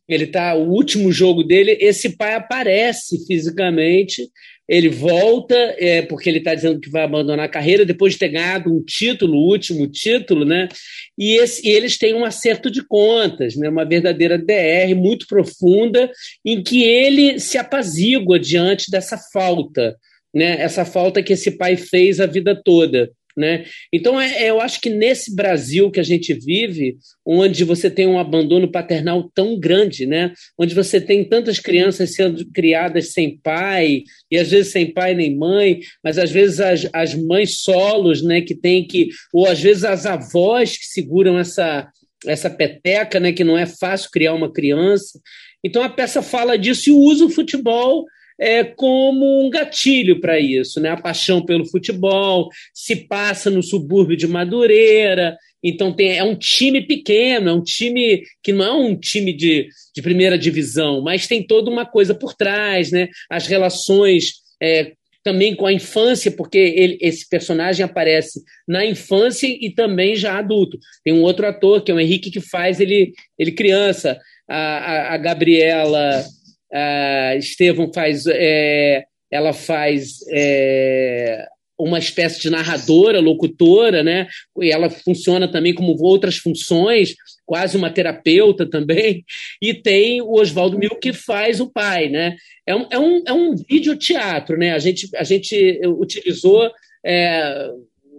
Ele 0.07 0.25
tá 0.25 0.55
o 0.55 0.69
último 0.69 1.11
jogo 1.11 1.43
dele, 1.43 1.77
esse 1.79 2.17
pai 2.17 2.33
aparece 2.33 3.27
fisicamente 3.27 4.27
ele 4.69 4.87
volta, 4.87 5.55
é, 5.79 6.03
porque 6.03 6.29
ele 6.29 6.37
está 6.37 6.53
dizendo 6.53 6.79
que 6.79 6.91
vai 6.91 7.01
abandonar 7.01 7.47
a 7.47 7.49
carreira, 7.49 7.83
depois 7.83 8.13
de 8.13 8.19
ter 8.19 8.29
ganhado 8.29 8.71
um 8.71 8.83
título, 8.83 9.33
o 9.33 9.49
último 9.49 9.87
título, 9.87 10.45
né? 10.45 10.69
E, 11.17 11.37
esse, 11.37 11.67
e 11.67 11.71
eles 11.71 11.97
têm 11.97 12.13
um 12.13 12.23
acerto 12.23 12.69
de 12.69 12.85
contas, 12.85 13.55
né? 13.55 13.67
uma 13.67 13.83
verdadeira 13.83 14.37
DR 14.37 14.93
muito 14.95 15.25
profunda, 15.25 16.11
em 16.45 16.61
que 16.61 16.83
ele 16.83 17.39
se 17.39 17.57
apazigua 17.57 18.39
diante 18.39 18.91
dessa 18.91 19.17
falta, 19.33 19.97
né? 20.31 20.61
essa 20.61 20.85
falta 20.85 21.23
que 21.23 21.33
esse 21.33 21.57
pai 21.57 21.75
fez 21.75 22.19
a 22.19 22.27
vida 22.27 22.55
toda. 22.63 23.09
Né? 23.39 23.63
Então, 23.93 24.19
é, 24.19 24.43
é, 24.43 24.49
eu 24.49 24.59
acho 24.59 24.81
que 24.81 24.89
nesse 24.89 25.33
Brasil 25.33 25.89
que 25.89 25.99
a 26.01 26.03
gente 26.03 26.33
vive, 26.33 26.97
onde 27.25 27.63
você 27.63 27.89
tem 27.89 28.05
um 28.05 28.19
abandono 28.19 28.69
paternal 28.69 29.31
tão 29.33 29.57
grande, 29.57 30.05
né? 30.05 30.33
onde 30.57 30.75
você 30.75 30.99
tem 30.99 31.23
tantas 31.23 31.57
crianças 31.57 32.15
sendo 32.15 32.45
criadas 32.51 33.13
sem 33.13 33.37
pai, 33.37 34.03
e 34.29 34.37
às 34.37 34.51
vezes 34.51 34.73
sem 34.73 34.91
pai 34.91 35.15
nem 35.15 35.37
mãe, 35.37 35.79
mas 36.03 36.17
às 36.17 36.29
vezes 36.29 36.59
as, 36.59 36.85
as 36.91 37.15
mães 37.15 37.61
solos, 37.61 38.21
né, 38.21 38.41
que 38.41 38.53
tem 38.53 38.85
que, 38.85 39.07
ou 39.33 39.47
às 39.47 39.61
vezes 39.61 39.85
as 39.85 40.05
avós 40.05 40.77
que 40.77 40.83
seguram 40.83 41.39
essa, 41.39 41.87
essa 42.25 42.49
peteca, 42.49 43.21
né, 43.21 43.31
que 43.31 43.45
não 43.45 43.57
é 43.57 43.65
fácil 43.65 44.09
criar 44.11 44.33
uma 44.33 44.51
criança. 44.51 45.17
Então 45.63 45.81
a 45.81 45.89
peça 45.89 46.21
fala 46.21 46.57
disso 46.57 46.89
e 46.89 46.91
usa 46.91 47.23
o 47.23 47.29
futebol 47.29 48.05
é, 48.39 48.63
como 48.63 49.45
um 49.45 49.49
gatilho 49.49 50.21
para 50.21 50.39
isso, 50.39 50.79
né? 50.79 50.89
A 50.89 50.97
paixão 50.97 51.43
pelo 51.43 51.65
futebol 51.65 52.49
se 52.73 52.95
passa 52.95 53.49
no 53.49 53.61
subúrbio 53.61 54.15
de 54.15 54.27
Madureira, 54.27 55.37
então 55.63 55.93
tem, 55.93 56.17
é 56.17 56.23
um 56.23 56.35
time 56.35 56.81
pequeno, 56.81 57.49
é 57.49 57.53
um 57.53 57.61
time 57.61 58.23
que 58.41 58.53
não 58.53 58.65
é 58.65 58.71
um 58.71 58.95
time 58.95 59.33
de, 59.33 59.67
de 59.93 60.01
primeira 60.01 60.37
divisão, 60.37 61.01
mas 61.01 61.27
tem 61.27 61.45
toda 61.45 61.69
uma 61.69 61.85
coisa 61.85 62.15
por 62.15 62.33
trás, 62.33 62.91
né? 62.91 63.09
As 63.29 63.45
relações 63.45 64.35
é, 64.61 64.93
também 65.21 65.53
com 65.53 65.65
a 65.65 65.73
infância, 65.73 66.31
porque 66.31 66.57
ele, 66.57 66.97
esse 67.01 67.27
personagem 67.27 67.83
aparece 67.83 68.41
na 68.65 68.85
infância 68.85 69.47
e 69.47 69.69
também 69.69 70.15
já 70.15 70.37
adulto. 70.37 70.79
Tem 71.03 71.13
um 71.13 71.23
outro 71.23 71.45
ator, 71.45 71.83
que 71.83 71.91
é 71.91 71.93
o 71.93 71.99
Henrique, 71.99 72.31
que 72.31 72.39
faz 72.39 72.79
ele, 72.79 73.11
ele 73.37 73.51
criança. 73.51 74.17
A, 74.47 74.57
a, 74.57 75.13
a 75.13 75.17
Gabriela 75.17 76.25
a 76.71 77.35
Estevam 77.35 77.91
faz. 77.93 78.25
É, 78.27 79.05
ela 79.31 79.53
faz. 79.53 80.19
É, 80.31 81.47
uma 81.79 81.97
espécie 81.97 82.41
de 82.41 82.49
narradora, 82.49 83.21
locutora, 83.21 84.03
né? 84.03 84.27
E 84.61 84.69
ela 84.69 84.89
funciona 84.89 85.49
também 85.49 85.73
como 85.73 85.95
outras 86.01 86.35
funções, 86.35 87.15
quase 87.45 87.77
uma 87.77 87.89
terapeuta 87.89 88.69
também. 88.69 89.23
E 89.61 89.73
tem 89.73 90.21
o 90.21 90.33
Oswaldo 90.33 90.77
Mil 90.77 90.95
que 90.95 91.13
faz 91.13 91.61
o 91.61 91.71
pai, 91.71 92.09
né? 92.09 92.35
É 92.65 92.75
um, 92.75 92.87
é 92.91 92.99
um, 92.99 93.23
é 93.27 93.33
um 93.33 93.55
videoteatro, 93.55 94.57
né? 94.57 94.71
A 94.71 94.79
gente, 94.79 95.09
a 95.15 95.23
gente 95.23 95.79
utilizou 95.85 96.69
é, 97.05 97.69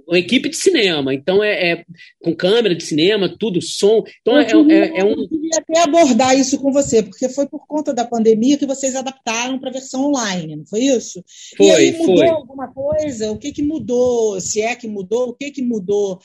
uma 0.06 0.18
equipe 0.18 0.48
de 0.48 0.56
cinema, 0.56 1.14
então 1.14 1.42
é, 1.42 1.72
é, 1.72 1.84
com 2.20 2.34
câmera 2.34 2.74
de 2.74 2.82
cinema, 2.82 3.28
tudo, 3.38 3.62
som. 3.62 4.02
Então 4.20 4.38
é, 4.38 4.42
é, 4.42 5.00
é, 5.00 5.04
um. 5.04 5.14
Queria 5.50 5.58
até 5.58 5.80
abordar 5.80 6.38
isso 6.38 6.58
com 6.58 6.72
você, 6.72 7.02
porque 7.02 7.28
foi 7.28 7.46
por 7.46 7.66
conta 7.66 7.92
da 7.92 8.04
pandemia 8.04 8.56
que 8.56 8.66
vocês 8.66 8.94
adaptaram 8.94 9.58
para 9.58 9.70
a 9.70 9.72
versão 9.72 10.06
online, 10.06 10.56
não 10.56 10.64
foi 10.64 10.80
isso? 10.80 11.22
Foi, 11.56 11.66
e 11.66 11.70
aí 11.70 11.98
mudou 11.98 12.16
foi. 12.16 12.28
alguma 12.28 12.72
coisa? 12.72 13.32
O 13.32 13.38
que, 13.38 13.52
que 13.52 13.62
mudou? 13.62 14.40
Se 14.40 14.62
é 14.62 14.76
que 14.76 14.86
mudou, 14.86 15.30
o 15.30 15.34
que, 15.34 15.50
que 15.50 15.62
mudou 15.62 16.20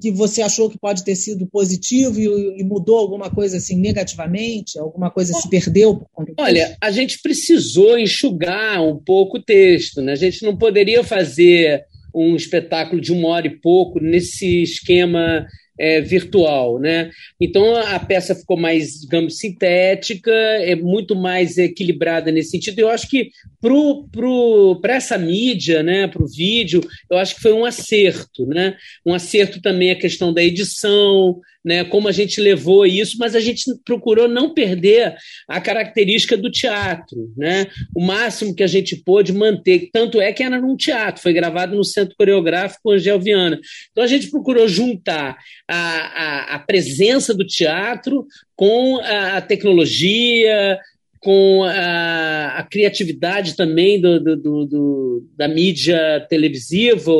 que 0.00 0.10
você 0.10 0.42
achou 0.42 0.68
que 0.68 0.78
pode 0.78 1.04
ter 1.04 1.16
sido 1.16 1.46
positivo 1.46 2.20
e, 2.20 2.60
e 2.60 2.64
mudou 2.64 2.98
alguma 2.98 3.30
coisa 3.30 3.56
assim 3.56 3.76
negativamente? 3.76 4.78
Alguma 4.78 5.10
coisa 5.10 5.32
se 5.32 5.48
perdeu 5.48 5.96
por 5.96 6.08
conta 6.12 6.32
Olha, 6.38 6.76
a 6.80 6.90
gente 6.90 7.20
precisou 7.22 7.98
enxugar 7.98 8.82
um 8.82 8.98
pouco 8.98 9.38
o 9.38 9.42
texto, 9.42 10.02
né? 10.02 10.12
A 10.12 10.16
gente 10.16 10.42
não 10.42 10.56
poderia 10.56 11.02
fazer 11.02 11.84
um 12.14 12.36
espetáculo 12.36 13.00
de 13.00 13.12
uma 13.12 13.28
hora 13.28 13.46
e 13.46 13.58
pouco 13.60 13.98
nesse 13.98 14.62
esquema 14.62 15.46
é, 15.82 16.00
virtual, 16.00 16.78
né? 16.78 17.10
Então 17.40 17.74
a 17.74 17.98
peça 17.98 18.36
ficou 18.36 18.56
mais, 18.56 19.00
digamos, 19.00 19.38
sintética, 19.38 20.30
é 20.30 20.76
muito 20.76 21.16
mais 21.16 21.58
equilibrada 21.58 22.30
nesse 22.30 22.50
sentido. 22.50 22.78
Eu 22.78 22.88
acho 22.88 23.08
que 23.10 23.30
para 23.60 23.68
pro, 23.68 24.08
pro, 24.12 24.80
essa 24.84 25.18
mídia, 25.18 25.82
né, 25.82 26.06
para 26.06 26.22
o 26.22 26.28
vídeo, 26.28 26.80
eu 27.10 27.18
acho 27.18 27.34
que 27.34 27.42
foi 27.42 27.52
um 27.52 27.64
acerto, 27.64 28.46
né? 28.46 28.76
Um 29.04 29.12
acerto 29.12 29.60
também 29.60 29.90
a 29.90 29.98
questão 29.98 30.32
da 30.32 30.42
edição, 30.42 31.40
né, 31.64 31.84
como 31.84 32.08
a 32.08 32.12
gente 32.12 32.40
levou 32.40 32.84
isso, 32.84 33.16
mas 33.18 33.36
a 33.36 33.40
gente 33.40 33.64
procurou 33.84 34.26
não 34.26 34.52
perder 34.52 35.14
a 35.48 35.60
característica 35.60 36.36
do 36.36 36.50
teatro, 36.50 37.32
né? 37.36 37.66
O 37.94 38.04
máximo 38.04 38.54
que 38.54 38.62
a 38.62 38.66
gente 38.66 38.96
pôde 38.96 39.32
manter, 39.32 39.88
tanto 39.92 40.20
é 40.20 40.32
que 40.32 40.42
era 40.42 40.60
num 40.60 40.76
teatro, 40.76 41.22
foi 41.22 41.32
gravado 41.32 41.76
no 41.76 41.84
Centro 41.84 42.16
Coreográfico 42.16 42.90
Angel 42.90 43.18
Viana. 43.18 43.60
Então 43.90 44.02
a 44.02 44.08
gente 44.08 44.30
procurou 44.30 44.66
juntar 44.66 45.38
a, 45.72 46.54
a, 46.54 46.54
a 46.56 46.58
presença 46.58 47.34
do 47.34 47.46
teatro 47.46 48.26
com 48.54 48.98
a, 48.98 49.38
a 49.38 49.40
tecnologia, 49.40 50.78
com 51.18 51.62
a, 51.64 52.58
a 52.58 52.62
criatividade 52.64 53.56
também 53.56 54.00
do, 54.00 54.20
do, 54.20 54.36
do, 54.36 54.66
do, 54.66 55.28
da 55.36 55.48
mídia 55.48 56.26
televisiva, 56.28 57.12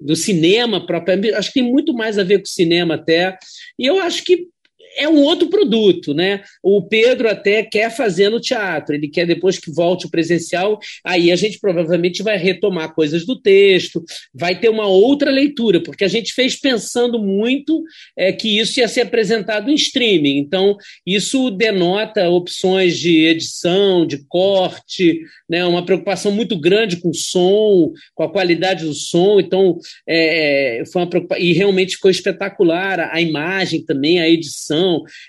do 0.00 0.16
cinema 0.16 0.84
próprio. 0.84 1.36
Acho 1.36 1.52
que 1.52 1.60
tem 1.60 1.70
muito 1.70 1.92
mais 1.92 2.18
a 2.18 2.24
ver 2.24 2.38
com 2.38 2.44
o 2.44 2.48
cinema 2.48 2.94
até. 2.94 3.36
E 3.78 3.86
eu 3.86 4.00
acho 4.00 4.24
que 4.24 4.48
é 4.96 5.08
um 5.08 5.22
outro 5.22 5.48
produto, 5.48 6.14
né? 6.14 6.42
O 6.62 6.82
Pedro 6.82 7.28
até 7.28 7.62
quer 7.62 7.94
fazer 7.94 8.28
no 8.28 8.40
teatro, 8.40 8.94
ele 8.94 9.08
quer 9.08 9.26
depois 9.26 9.58
que 9.58 9.70
volte 9.70 10.06
o 10.06 10.10
presencial, 10.10 10.78
aí 11.04 11.30
a 11.30 11.36
gente 11.36 11.58
provavelmente 11.58 12.22
vai 12.22 12.36
retomar 12.36 12.94
coisas 12.94 13.24
do 13.24 13.40
texto, 13.40 14.02
vai 14.34 14.58
ter 14.58 14.68
uma 14.68 14.86
outra 14.86 15.30
leitura, 15.30 15.82
porque 15.82 16.04
a 16.04 16.08
gente 16.08 16.32
fez 16.32 16.58
pensando 16.58 17.18
muito 17.18 17.82
é, 18.16 18.32
que 18.32 18.58
isso 18.58 18.80
ia 18.80 18.88
ser 18.88 19.02
apresentado 19.02 19.70
em 19.70 19.74
streaming, 19.74 20.38
então 20.38 20.76
isso 21.06 21.50
denota 21.50 22.28
opções 22.28 22.98
de 22.98 23.26
edição, 23.26 24.06
de 24.06 24.24
corte, 24.28 25.20
né? 25.48 25.64
Uma 25.64 25.84
preocupação 25.84 26.32
muito 26.32 26.58
grande 26.58 26.96
com 26.96 27.10
o 27.10 27.14
som, 27.14 27.92
com 28.14 28.22
a 28.22 28.32
qualidade 28.32 28.84
do 28.84 28.94
som, 28.94 29.40
então 29.40 29.78
é, 30.06 30.80
é 30.80 30.86
foi 30.86 31.02
uma 31.02 31.08
preocupação, 31.08 31.44
e 31.44 31.52
realmente 31.52 31.94
ficou 31.94 32.10
espetacular 32.10 33.00
a, 33.00 33.14
a 33.14 33.20
imagem 33.20 33.84
também, 33.84 34.20
a 34.20 34.28
edição 34.28 34.81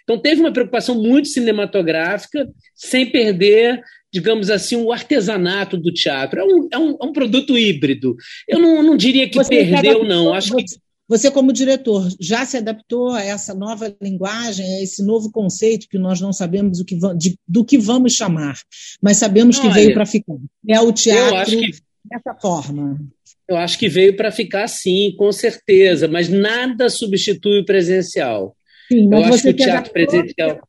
então, 0.04 0.20
teve 0.20 0.42
uma 0.42 0.52
preocupação 0.52 0.96
muito 0.96 1.28
cinematográfica, 1.28 2.50
sem 2.76 3.10
perder 3.10 3.82
digamos 4.14 4.52
assim, 4.52 4.76
o 4.76 4.92
artesanato 4.92 5.76
do 5.76 5.92
teatro. 5.92 6.40
É 6.40 6.44
um, 6.44 6.68
é 6.72 6.78
um, 6.78 6.98
é 7.02 7.06
um 7.06 7.12
produto 7.12 7.58
híbrido. 7.58 8.16
Eu 8.48 8.60
não, 8.60 8.84
não 8.84 8.96
diria 8.96 9.28
que 9.28 9.36
você 9.36 9.66
perdeu, 9.66 10.06
não. 10.06 10.32
Acho 10.32 10.56
que 10.56 10.66
você, 11.08 11.30
como 11.30 11.52
diretor, 11.52 12.08
já 12.20 12.46
se 12.46 12.58
adaptou 12.58 13.10
a 13.12 13.24
essa 13.24 13.54
nova 13.54 13.94
linguagem, 14.02 14.66
a 14.66 14.84
esse 14.84 15.04
novo 15.04 15.32
conceito 15.32 15.88
que 15.90 15.98
nós 15.98 16.22
não 16.22 16.32
sabemos 16.32 16.80
o 16.80 16.86
que 16.86 16.96
de, 17.18 17.36
do 17.48 17.66
que 17.66 17.78
vamos 17.78 18.14
chamar, 18.14 18.58
mas 19.02 19.18
sabemos 19.18 19.60
que 19.60 19.66
Olha, 19.66 19.76
veio 19.76 19.94
para 19.94 20.06
ficar. 20.06 20.36
É 20.68 20.80
o 20.80 20.94
teatro 20.94 21.58
que, 21.58 21.72
dessa 22.06 22.34
forma. 22.40 23.00
Eu 23.48 23.58
acho 23.58 23.78
que 23.78 23.90
veio 23.90 24.16
para 24.16 24.32
ficar 24.32 24.68
sim, 24.68 25.14
com 25.18 25.32
certeza, 25.32 26.08
mas 26.08 26.30
nada 26.30 26.90
substitui 26.90 27.60
o 27.60 27.66
presencial. 27.66 28.56
Sim, 28.94 29.10
eu 29.12 29.24
acho 29.24 29.44
que 29.44 29.50
o 29.50 29.56
teatro 29.56 29.92
presencial. 29.92 30.60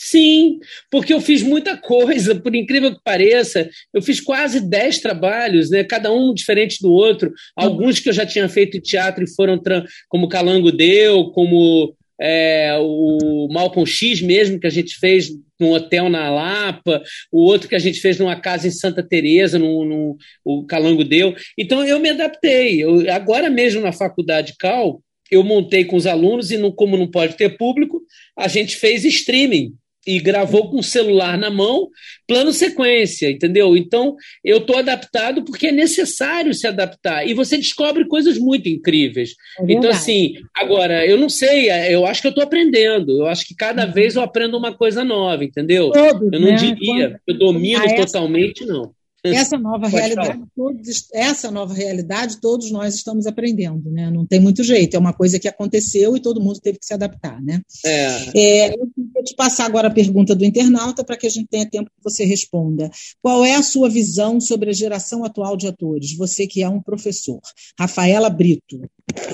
Sim, 0.00 0.60
porque 0.92 1.12
eu 1.12 1.20
fiz 1.20 1.42
muita 1.42 1.76
coisa, 1.76 2.32
por 2.32 2.54
incrível 2.54 2.94
que 2.94 3.02
pareça, 3.02 3.68
eu 3.92 4.00
fiz 4.00 4.20
quase 4.20 4.60
dez 4.60 5.00
trabalhos, 5.00 5.70
né, 5.70 5.82
cada 5.82 6.12
um 6.12 6.32
diferente 6.32 6.80
do 6.80 6.92
outro, 6.92 7.32
alguns 7.56 7.98
que 7.98 8.08
eu 8.08 8.12
já 8.12 8.24
tinha 8.24 8.48
feito 8.48 8.76
em 8.76 8.80
teatro 8.80 9.24
e 9.24 9.34
foram, 9.34 9.60
como 10.08 10.28
Calango 10.28 10.70
Deu, 10.70 11.30
como 11.32 11.96
é, 12.20 12.76
o 12.80 13.48
Malcolm 13.50 13.84
X 13.84 14.22
mesmo, 14.22 14.60
que 14.60 14.68
a 14.68 14.70
gente 14.70 14.96
fez 15.00 15.30
num 15.58 15.72
hotel 15.72 16.08
na 16.08 16.30
Lapa, 16.30 17.02
o 17.32 17.42
outro 17.42 17.68
que 17.68 17.74
a 17.74 17.80
gente 17.80 18.00
fez 18.00 18.18
numa 18.18 18.36
casa 18.40 18.68
em 18.68 18.70
Santa 18.70 19.02
Teresa, 19.02 19.58
no, 19.58 19.84
no 19.84 20.16
o 20.44 20.64
Calango 20.64 21.02
Deu. 21.04 21.34
Então 21.58 21.84
eu 21.84 21.98
me 21.98 22.10
adaptei. 22.10 22.82
Eu, 22.82 23.10
agora 23.12 23.50
mesmo 23.50 23.80
na 23.80 23.92
faculdade 23.92 24.54
Cal, 24.58 25.00
eu 25.30 25.42
montei 25.42 25.84
com 25.84 25.96
os 25.96 26.06
alunos 26.06 26.50
e, 26.50 26.56
não, 26.56 26.70
como 26.70 26.96
não 26.96 27.10
pode 27.10 27.36
ter 27.36 27.56
público, 27.56 28.00
a 28.36 28.48
gente 28.48 28.76
fez 28.76 29.04
streaming 29.04 29.74
e 30.08 30.18
gravou 30.20 30.70
com 30.70 30.78
o 30.78 30.82
celular 30.82 31.36
na 31.36 31.50
mão, 31.50 31.88
plano 32.26 32.50
sequência, 32.50 33.30
entendeu? 33.30 33.76
Então, 33.76 34.16
eu 34.42 34.56
estou 34.56 34.78
adaptado 34.78 35.44
porque 35.44 35.66
é 35.66 35.72
necessário 35.72 36.54
se 36.54 36.66
adaptar. 36.66 37.28
E 37.28 37.34
você 37.34 37.58
descobre 37.58 38.06
coisas 38.06 38.38
muito 38.38 38.70
incríveis. 38.70 39.34
É 39.60 39.64
então, 39.68 39.90
assim, 39.90 40.32
agora, 40.56 41.06
eu 41.06 41.18
não 41.18 41.28
sei, 41.28 41.70
eu 41.92 42.06
acho 42.06 42.22
que 42.22 42.26
eu 42.26 42.30
estou 42.30 42.44
aprendendo. 42.44 43.18
Eu 43.18 43.26
acho 43.26 43.46
que 43.46 43.54
cada 43.54 43.84
uhum. 43.84 43.92
vez 43.92 44.16
eu 44.16 44.22
aprendo 44.22 44.56
uma 44.56 44.72
coisa 44.72 45.04
nova, 45.04 45.44
entendeu? 45.44 45.90
Todos, 45.90 46.32
eu 46.32 46.40
não 46.40 46.52
né? 46.52 46.54
diria, 46.54 47.20
eu 47.26 47.34
domino 47.38 47.84
totalmente, 47.96 48.64
não. 48.64 48.94
Essa 49.24 49.58
nova 49.58 49.88
realidade, 49.88 50.42
todos, 50.54 51.08
essa 51.12 51.50
nova 51.50 51.74
realidade, 51.74 52.40
todos 52.40 52.70
nós 52.70 52.94
estamos 52.94 53.26
aprendendo, 53.26 53.90
né? 53.90 54.10
Não 54.10 54.24
tem 54.24 54.38
muito 54.38 54.62
jeito, 54.62 54.94
é 54.94 54.98
uma 54.98 55.12
coisa 55.12 55.40
que 55.40 55.48
aconteceu 55.48 56.16
e 56.16 56.22
todo 56.22 56.40
mundo 56.40 56.60
teve 56.60 56.78
que 56.78 56.86
se 56.86 56.94
adaptar, 56.94 57.42
né? 57.42 57.60
É. 57.84 58.38
é 58.38 58.74
eu 58.74 58.88
vou 59.12 59.24
te 59.24 59.34
passar 59.34 59.66
agora 59.66 59.88
a 59.88 59.92
pergunta 59.92 60.36
do 60.36 60.44
internauta 60.44 61.02
para 61.02 61.16
que 61.16 61.26
a 61.26 61.30
gente 61.30 61.48
tenha 61.48 61.68
tempo 61.68 61.90
que 61.90 62.02
você 62.02 62.24
responda. 62.24 62.88
Qual 63.20 63.44
é 63.44 63.56
a 63.56 63.62
sua 63.62 63.90
visão 63.90 64.40
sobre 64.40 64.70
a 64.70 64.74
geração 64.74 65.24
atual 65.24 65.56
de 65.56 65.66
atores? 65.66 66.16
Você 66.16 66.46
que 66.46 66.62
é 66.62 66.68
um 66.68 66.80
professor. 66.80 67.40
Rafaela 67.78 68.30
Brito. 68.30 68.80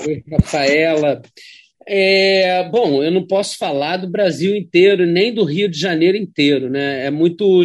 Oi, 0.07 0.23
Rafaela. 0.31 1.21
É, 1.87 2.67
bom, 2.69 3.03
eu 3.03 3.11
não 3.11 3.27
posso 3.27 3.57
falar 3.59 3.97
do 3.97 4.09
Brasil 4.09 4.55
inteiro, 4.55 5.05
nem 5.05 5.31
do 5.31 5.43
Rio 5.43 5.69
de 5.69 5.79
Janeiro 5.79 6.17
inteiro, 6.17 6.69
né? 6.69 7.05
É 7.05 7.11
muito 7.11 7.63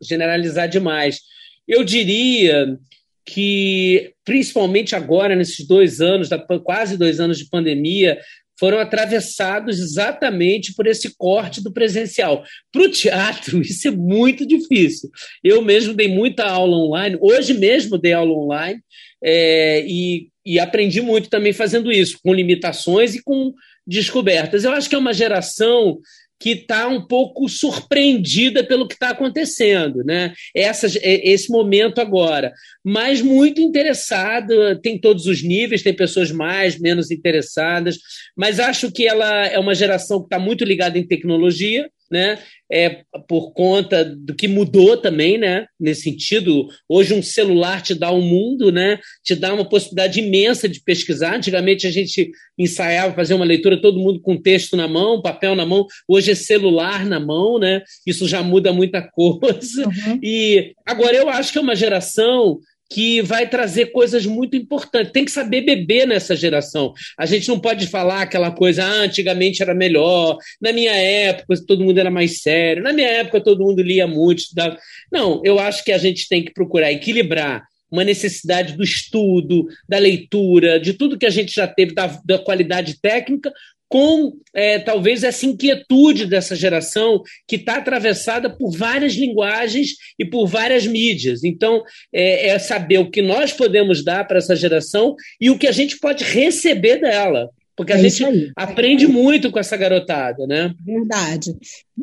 generalizar 0.00 0.66
demais. 0.66 1.20
Eu 1.66 1.84
diria 1.84 2.78
que, 3.24 4.12
principalmente 4.24 4.94
agora, 4.94 5.36
nesses 5.36 5.66
dois 5.66 6.00
anos, 6.00 6.28
quase 6.64 6.96
dois 6.96 7.20
anos 7.20 7.38
de 7.38 7.48
pandemia, 7.48 8.18
foram 8.58 8.78
atravessados 8.78 9.80
exatamente 9.80 10.74
por 10.74 10.86
esse 10.86 11.16
corte 11.16 11.62
do 11.62 11.72
presencial. 11.72 12.44
Para 12.70 12.82
o 12.82 12.90
teatro, 12.90 13.60
isso 13.62 13.88
é 13.88 13.90
muito 13.90 14.46
difícil. 14.46 15.10
Eu 15.42 15.62
mesmo 15.62 15.94
dei 15.94 16.08
muita 16.08 16.44
aula 16.44 16.76
online, 16.76 17.18
hoje 17.20 17.54
mesmo 17.54 17.98
dei 17.98 18.12
aula 18.12 18.32
online, 18.32 18.80
é, 19.22 19.84
e, 19.86 20.28
e 20.44 20.58
aprendi 20.58 21.00
muito 21.00 21.28
também 21.28 21.52
fazendo 21.52 21.90
isso, 21.90 22.18
com 22.22 22.32
limitações 22.32 23.14
e 23.14 23.22
com 23.22 23.52
descobertas. 23.86 24.64
Eu 24.64 24.72
acho 24.72 24.88
que 24.88 24.94
é 24.94 24.98
uma 24.98 25.12
geração 25.12 25.98
que 26.42 26.50
está 26.50 26.88
um 26.88 27.00
pouco 27.00 27.48
surpreendida 27.48 28.64
pelo 28.64 28.88
que 28.88 28.94
está 28.94 29.10
acontecendo, 29.10 30.02
né? 30.02 30.32
Essa, 30.52 30.88
é, 30.98 31.30
esse 31.30 31.48
momento 31.52 32.00
agora, 32.00 32.52
mas 32.84 33.22
muito 33.22 33.60
interessada, 33.60 34.76
tem 34.82 34.98
todos 34.98 35.26
os 35.26 35.40
níveis, 35.40 35.84
tem 35.84 35.94
pessoas 35.94 36.32
mais, 36.32 36.80
menos 36.80 37.12
interessadas, 37.12 37.96
mas 38.36 38.58
acho 38.58 38.90
que 38.90 39.06
ela 39.06 39.46
é 39.46 39.56
uma 39.56 39.72
geração 39.72 40.18
que 40.18 40.26
está 40.26 40.38
muito 40.40 40.64
ligada 40.64 40.98
em 40.98 41.06
tecnologia, 41.06 41.88
né? 42.12 42.38
É, 42.70 43.02
por 43.28 43.52
conta 43.52 44.04
do 44.04 44.34
que 44.34 44.46
mudou 44.46 44.96
também, 44.96 45.36
né? 45.36 45.66
Nesse 45.78 46.02
sentido, 46.02 46.68
hoje 46.88 47.12
um 47.12 47.22
celular 47.22 47.82
te 47.82 47.94
dá 47.94 48.12
um 48.12 48.20
mundo, 48.20 48.70
né? 48.70 48.98
Te 49.24 49.34
dá 49.34 49.52
uma 49.52 49.68
possibilidade 49.68 50.20
imensa 50.20 50.68
de 50.68 50.80
pesquisar. 50.80 51.36
Antigamente 51.36 51.86
a 51.86 51.90
gente 51.90 52.30
ensaiava 52.58 53.14
fazer 53.14 53.34
uma 53.34 53.44
leitura 53.44 53.80
todo 53.80 54.00
mundo 54.00 54.20
com 54.20 54.40
texto 54.40 54.76
na 54.76 54.86
mão, 54.86 55.20
papel 55.20 55.54
na 55.54 55.66
mão. 55.66 55.86
Hoje 56.06 56.30
é 56.30 56.34
celular 56.34 57.04
na 57.04 57.18
mão, 57.18 57.58
né? 57.58 57.82
Isso 58.06 58.28
já 58.28 58.42
muda 58.42 58.72
muita 58.72 59.02
coisa. 59.12 59.86
Uhum. 59.86 60.18
E 60.22 60.72
agora 60.86 61.16
eu 61.16 61.28
acho 61.28 61.52
que 61.52 61.58
é 61.58 61.62
uma 61.62 61.76
geração 61.76 62.58
que 62.92 63.22
vai 63.22 63.48
trazer 63.48 63.86
coisas 63.86 64.26
muito 64.26 64.56
importantes. 64.56 65.12
Tem 65.12 65.24
que 65.24 65.30
saber 65.30 65.62
beber 65.62 66.06
nessa 66.06 66.36
geração. 66.36 66.92
A 67.18 67.24
gente 67.24 67.48
não 67.48 67.58
pode 67.58 67.86
falar 67.86 68.22
aquela 68.22 68.50
coisa, 68.50 68.84
ah, 68.84 69.02
antigamente 69.02 69.62
era 69.62 69.74
melhor, 69.74 70.36
na 70.60 70.72
minha 70.72 70.94
época 70.94 71.54
todo 71.66 71.84
mundo 71.84 71.98
era 71.98 72.10
mais 72.10 72.42
sério, 72.42 72.82
na 72.82 72.92
minha 72.92 73.08
época 73.08 73.40
todo 73.40 73.64
mundo 73.64 73.82
lia 73.82 74.06
muito. 74.06 74.40
Estudava. 74.40 74.76
Não, 75.10 75.40
eu 75.44 75.58
acho 75.58 75.82
que 75.84 75.92
a 75.92 75.98
gente 75.98 76.28
tem 76.28 76.44
que 76.44 76.52
procurar 76.52 76.92
equilibrar 76.92 77.62
uma 77.90 78.04
necessidade 78.04 78.74
do 78.74 78.82
estudo, 78.82 79.66
da 79.86 79.98
leitura, 79.98 80.80
de 80.80 80.94
tudo 80.94 81.18
que 81.18 81.26
a 81.26 81.30
gente 81.30 81.54
já 81.54 81.66
teve, 81.66 81.94
da, 81.94 82.06
da 82.24 82.38
qualidade 82.38 82.98
técnica, 83.00 83.52
com 83.92 84.32
é, 84.54 84.78
talvez 84.78 85.22
essa 85.22 85.44
inquietude 85.44 86.24
dessa 86.24 86.56
geração 86.56 87.22
que 87.46 87.56
está 87.56 87.76
atravessada 87.76 88.48
por 88.48 88.74
várias 88.74 89.12
linguagens 89.12 89.90
e 90.18 90.24
por 90.24 90.46
várias 90.46 90.86
mídias. 90.86 91.44
Então, 91.44 91.82
é, 92.10 92.48
é 92.48 92.58
saber 92.58 92.96
o 92.96 93.10
que 93.10 93.20
nós 93.20 93.52
podemos 93.52 94.02
dar 94.02 94.26
para 94.26 94.38
essa 94.38 94.56
geração 94.56 95.14
e 95.38 95.50
o 95.50 95.58
que 95.58 95.66
a 95.66 95.72
gente 95.72 95.98
pode 95.98 96.24
receber 96.24 97.02
dela. 97.02 97.50
Porque 97.76 97.92
a 97.92 97.98
é 97.98 98.08
gente 98.08 98.50
aprende 98.56 99.06
muito 99.06 99.50
com 99.50 99.58
essa 99.58 99.76
garotada, 99.76 100.46
né? 100.46 100.74
Verdade. 100.82 101.54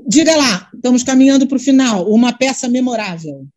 Diga 0.08 0.36
lá, 0.36 0.70
estamos 0.72 1.02
caminhando 1.02 1.48
para 1.48 1.58
o 1.58 1.60
final. 1.60 2.08
Uma 2.08 2.32
peça 2.32 2.68
memorável. 2.68 3.48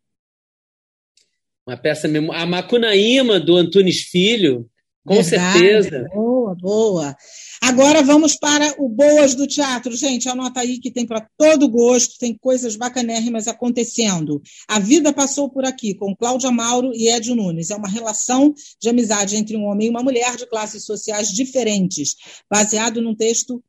Uma 1.67 1.77
peça 1.77 2.09
memorável. 2.09 2.47
A 2.47 2.47
Macunaíma, 2.47 3.39
do 3.39 3.59
Antunes 3.59 4.05
Filho, 4.05 4.67
com 5.05 5.21
Verdade. 5.21 5.59
certeza. 5.59 6.09
Boa, 6.15 6.55
boa. 6.55 7.17
Agora 7.61 8.03
vamos 8.03 8.37
para 8.37 8.75
o 8.79 8.89
Boas 8.89 9.35
do 9.35 9.47
Teatro. 9.47 9.95
Gente, 9.97 10.29
anota 10.29 10.61
aí 10.61 10.79
que 10.79 10.91
tem 10.91 11.07
para 11.07 11.27
todo 11.37 11.69
gosto, 11.69 12.19
tem 12.19 12.37
coisas 12.37 12.77
bacanérrimas 12.77 13.49
acontecendo. 13.49 14.41
A 14.69 14.79
vida 14.79 15.13
passou 15.13 15.51
por 15.51 15.65
aqui 15.65 15.95
com 15.95 16.15
Cláudia 16.15 16.51
Mauro 16.51 16.93
e 16.95 17.09
Ed 17.09 17.35
Nunes. 17.35 17.71
É 17.71 17.77
uma 17.77 17.89
relação 17.89 18.55
de 18.81 18.89
amizade 18.89 19.37
entre 19.37 19.57
um 19.57 19.65
homem 19.65 19.89
e 19.89 19.91
uma 19.91 20.03
mulher 20.03 20.37
de 20.37 20.47
classes 20.47 20.85
sociais 20.85 21.29
diferentes, 21.29 22.17
baseado 22.51 23.01
num 23.03 23.15
texto 23.15 23.63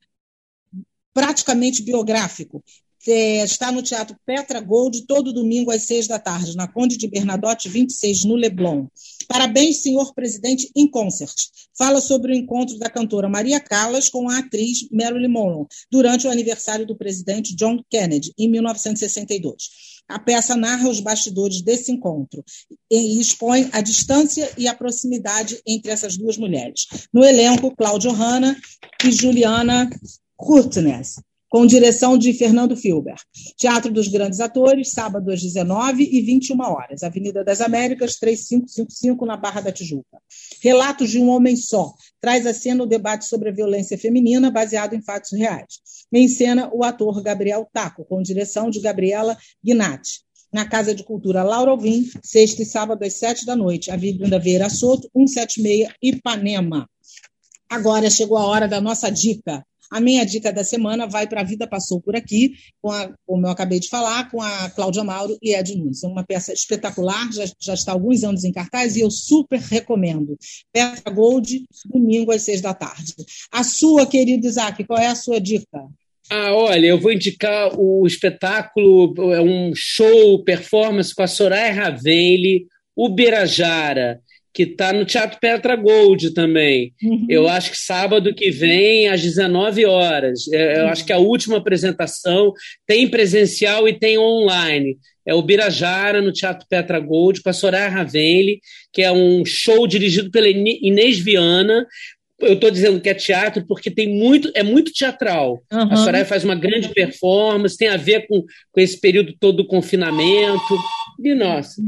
praticamente 1.13 1.83
biográfico. 1.83 2.63
É, 3.05 3.43
está 3.43 3.71
no 3.71 3.81
Teatro 3.81 4.15
Petra 4.25 4.61
Gold 4.61 5.05
todo 5.05 5.33
domingo 5.33 5.71
às 5.71 5.83
seis 5.83 6.07
da 6.07 6.17
tarde, 6.17 6.55
na 6.55 6.67
Conde 6.67 6.97
de 6.97 7.07
Bernadotte 7.07 7.67
26, 7.67 8.23
no 8.23 8.35
Leblon. 8.35 8.87
Parabéns, 9.27 9.77
senhor 9.77 10.13
presidente, 10.13 10.71
em 10.73 10.89
concert. 10.89 11.33
Fala 11.77 11.99
sobre 11.99 12.31
o 12.31 12.35
encontro 12.35 12.77
da 12.77 12.89
cantora 12.89 13.27
Maria 13.27 13.59
Callas 13.59 14.07
com 14.07 14.29
a 14.29 14.39
atriz 14.39 14.87
Marilyn 14.89 15.27
Monroe, 15.27 15.67
durante 15.91 16.27
o 16.27 16.31
aniversário 16.31 16.85
do 16.85 16.95
presidente 16.95 17.55
John 17.55 17.83
Kennedy, 17.89 18.33
em 18.37 18.49
1962. 18.49 19.93
A 20.07 20.19
peça 20.19 20.55
narra 20.55 20.87
os 20.87 20.99
bastidores 20.99 21.61
desse 21.61 21.91
encontro 21.91 22.43
e 22.89 23.19
expõe 23.19 23.69
a 23.71 23.81
distância 23.81 24.49
e 24.57 24.67
a 24.67 24.75
proximidade 24.75 25.61
entre 25.65 25.91
essas 25.91 26.15
duas 26.17 26.37
mulheres. 26.37 26.87
No 27.11 27.23
elenco, 27.23 27.75
Cláudio 27.75 28.11
Hanna 28.11 28.55
e 29.03 29.11
Juliana 29.11 29.89
Kurtnes 30.37 31.15
com 31.53 31.67
direção 31.67 32.17
de 32.17 32.33
Fernando 32.33 32.75
Filber. 32.75 33.13
Teatro 33.55 33.93
dos 33.93 34.07
Grandes 34.07 34.39
Atores, 34.39 34.91
sábado 34.91 35.29
às 35.29 35.39
19 35.39 36.03
e 36.11 36.19
21 36.19 36.59
horas, 36.59 37.03
Avenida 37.03 37.43
das 37.43 37.61
Américas, 37.61 38.15
3555, 38.15 39.23
na 39.23 39.37
Barra 39.37 39.61
da 39.61 39.71
Tijuca. 39.71 40.17
Relatos 40.63 41.11
de 41.11 41.19
um 41.19 41.29
Homem 41.29 41.55
Só, 41.55 41.93
traz 42.19 42.47
a 42.47 42.55
cena 42.55 42.81
o 42.81 42.87
debate 42.87 43.25
sobre 43.25 43.49
a 43.49 43.51
violência 43.53 43.99
feminina 43.99 44.49
baseado 44.49 44.95
em 44.95 45.01
fatos 45.03 45.31
reais. 45.31 45.75
Em 46.11 46.27
cena, 46.27 46.71
o 46.73 46.83
ator 46.83 47.21
Gabriel 47.21 47.69
Taco, 47.71 48.03
com 48.03 48.19
direção 48.23 48.71
de 48.71 48.79
Gabriela 48.79 49.37
Gnatti. 49.63 50.21
Na 50.51 50.67
Casa 50.67 50.95
de 50.95 51.03
Cultura 51.03 51.43
Laura 51.43 51.69
Alvim, 51.69 52.09
sexta 52.23 52.63
e 52.63 52.65
sábado 52.65 53.03
às 53.03 53.13
sete 53.13 53.45
da 53.45 53.55
noite, 53.55 53.91
Avenida 53.91 54.39
Vieira 54.39 54.71
Soto, 54.71 55.07
176, 55.15 55.87
Ipanema. 56.01 56.89
Agora 57.69 58.09
chegou 58.09 58.37
a 58.39 58.47
hora 58.47 58.67
da 58.67 58.81
nossa 58.81 59.11
dica. 59.11 59.63
A 59.91 59.99
minha 59.99 60.25
dica 60.25 60.51
da 60.51 60.63
semana 60.63 61.07
vai 61.07 61.27
para 61.27 61.41
A 61.41 61.43
Vida 61.43 61.67
Passou 61.67 62.01
Por 62.01 62.15
Aqui, 62.15 62.53
com 62.81 62.91
a, 62.91 63.11
como 63.25 63.45
eu 63.45 63.51
acabei 63.51 63.79
de 63.79 63.89
falar, 63.89 64.29
com 64.29 64.41
a 64.41 64.69
Cláudia 64.69 65.03
Mauro 65.03 65.37
e 65.41 65.55
Ed 65.55 65.75
Nunes. 65.75 66.03
É 66.03 66.07
uma 66.07 66.23
peça 66.23 66.53
espetacular, 66.53 67.31
já, 67.31 67.45
já 67.59 67.73
está 67.73 67.91
há 67.91 67.95
alguns 67.95 68.23
anos 68.23 68.43
em 68.43 68.51
cartaz 68.51 68.95
e 68.95 69.01
eu 69.01 69.11
super 69.11 69.59
recomendo. 69.59 70.37
Peça 70.71 71.09
Gold, 71.09 71.63
domingo 71.85 72.31
às 72.31 72.41
seis 72.41 72.61
da 72.61 72.73
tarde. 72.73 73.13
A 73.51 73.63
sua, 73.63 74.05
querido 74.05 74.47
Isaac, 74.47 74.83
qual 74.83 74.99
é 74.99 75.07
a 75.07 75.15
sua 75.15 75.39
dica? 75.39 75.85
Ah, 76.29 76.53
olha, 76.53 76.87
eu 76.87 76.99
vou 76.99 77.11
indicar 77.11 77.77
o 77.77 78.07
espetáculo, 78.07 79.13
é 79.33 79.41
um 79.41 79.71
show, 79.75 80.43
performance 80.43 81.13
com 81.13 81.21
a 81.21 81.27
Soraya 81.27 81.73
Ravelli, 81.73 82.65
Uberajara 82.95 84.21
que 84.53 84.63
está 84.63 84.93
no 84.93 85.03
Teatro 85.03 85.39
Petra 85.39 85.75
Gold 85.75 86.31
também. 86.33 86.93
Uhum. 87.01 87.25
Eu 87.27 87.47
acho 87.47 87.71
que 87.71 87.77
sábado 87.77 88.33
que 88.35 88.51
vem, 88.51 89.09
às 89.09 89.21
19 89.21 89.85
horas. 89.85 90.47
É, 90.51 90.81
eu 90.81 90.87
acho 90.87 91.03
que 91.03 91.11
a 91.11 91.17
última 91.17 91.57
apresentação 91.57 92.53
tem 92.85 93.07
presencial 93.07 93.87
e 93.87 93.97
tem 93.97 94.17
online. 94.17 94.97
É 95.25 95.33
o 95.33 95.41
Birajara, 95.41 96.21
no 96.21 96.31
Teatro 96.31 96.67
Petra 96.69 96.99
Gold, 96.99 97.41
com 97.41 97.49
a 97.49 97.53
Soraya 97.53 97.89
Ravelli, 97.89 98.59
que 98.91 99.01
é 99.01 99.11
um 99.11 99.43
show 99.43 99.87
dirigido 99.87 100.29
pela 100.29 100.47
Inês 100.47 101.17
Viana. 101.17 101.87
Eu 102.39 102.53
estou 102.53 102.69
dizendo 102.69 102.99
que 102.99 103.09
é 103.09 103.13
teatro 103.13 103.65
porque 103.65 103.89
tem 103.89 104.07
muito, 104.07 104.51
é 104.53 104.61
muito 104.61 104.91
teatral. 104.91 105.63
Uhum. 105.71 105.93
A 105.93 105.95
Soraya 105.95 106.25
faz 106.25 106.43
uma 106.43 106.55
grande 106.55 106.89
performance, 106.89 107.77
tem 107.77 107.87
a 107.87 107.97
ver 107.97 108.27
com, 108.27 108.43
com 108.71 108.81
esse 108.81 108.99
período 108.99 109.33
todo 109.39 109.57
do 109.57 109.67
confinamento. 109.67 110.77
E, 111.23 111.33
nossa, 111.33 111.81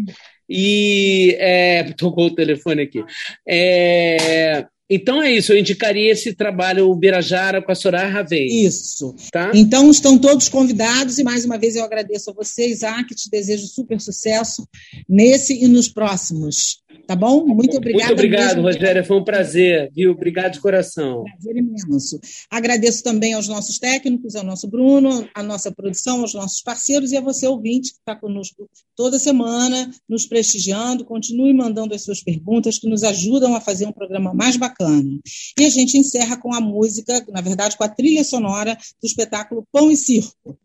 e 0.49 1.35
é, 1.39 1.83
tocou 1.97 2.27
o 2.27 2.35
telefone 2.35 2.83
aqui. 2.83 3.03
É, 3.47 4.65
então 4.89 5.21
é 5.21 5.31
isso, 5.31 5.51
eu 5.51 5.57
indicaria 5.57 6.11
esse 6.11 6.33
trabalho, 6.33 6.89
o 6.89 6.95
Birajara 6.95 7.61
com 7.61 7.71
a 7.71 7.75
Soraya 7.75 8.07
Ravei. 8.07 8.47
Isso. 8.47 9.15
Tá? 9.31 9.51
Então 9.55 9.89
estão 9.89 10.17
todos 10.17 10.47
convidados 10.47 11.17
e 11.17 11.23
mais 11.23 11.43
uma 11.43 11.57
vez 11.57 11.75
eu 11.75 11.83
agradeço 11.83 12.29
a 12.29 12.33
vocês, 12.33 12.77
Isaac, 12.77 13.15
te 13.15 13.29
desejo 13.29 13.65
super 13.67 13.99
sucesso 13.99 14.67
nesse 15.09 15.53
e 15.53 15.67
nos 15.67 15.89
próximos. 15.89 16.84
Tá 17.07 17.15
bom? 17.15 17.45
Muito 17.45 17.77
obrigada. 17.77 18.07
Muito 18.07 18.19
obrigado, 18.19 18.61
Rogério. 18.61 19.05
Foi 19.05 19.17
um 19.17 19.23
prazer, 19.23 19.91
viu? 19.93 20.11
Obrigado 20.11 20.53
de 20.53 20.59
coração. 20.59 21.23
Prazer 21.23 21.57
imenso. 21.57 22.19
Agradeço 22.49 23.03
também 23.03 23.33
aos 23.33 23.47
nossos 23.47 23.77
técnicos, 23.77 24.35
ao 24.35 24.43
nosso 24.43 24.67
Bruno, 24.67 25.27
à 25.33 25.43
nossa 25.43 25.71
produção, 25.71 26.21
aos 26.21 26.33
nossos 26.33 26.61
parceiros 26.61 27.11
e 27.11 27.17
a 27.17 27.21
você, 27.21 27.47
ouvinte, 27.47 27.91
que 27.91 27.99
está 27.99 28.15
conosco 28.15 28.67
toda 28.95 29.19
semana, 29.19 29.91
nos 30.09 30.25
prestigiando. 30.25 31.05
Continue 31.05 31.53
mandando 31.53 31.93
as 31.93 32.03
suas 32.03 32.23
perguntas, 32.23 32.79
que 32.79 32.89
nos 32.89 33.03
ajudam 33.03 33.55
a 33.55 33.61
fazer 33.61 33.85
um 33.85 33.91
programa 33.91 34.33
mais 34.33 34.57
bacana. 34.57 35.19
E 35.59 35.65
a 35.65 35.69
gente 35.69 35.97
encerra 35.97 36.37
com 36.37 36.53
a 36.53 36.59
música, 36.59 37.23
na 37.29 37.41
verdade, 37.41 37.77
com 37.77 37.83
a 37.83 37.89
trilha 37.89 38.23
sonora 38.23 38.75
do 39.01 39.05
espetáculo 39.05 39.67
Pão 39.71 39.91
e 39.91 39.95
Circo, 39.95 40.57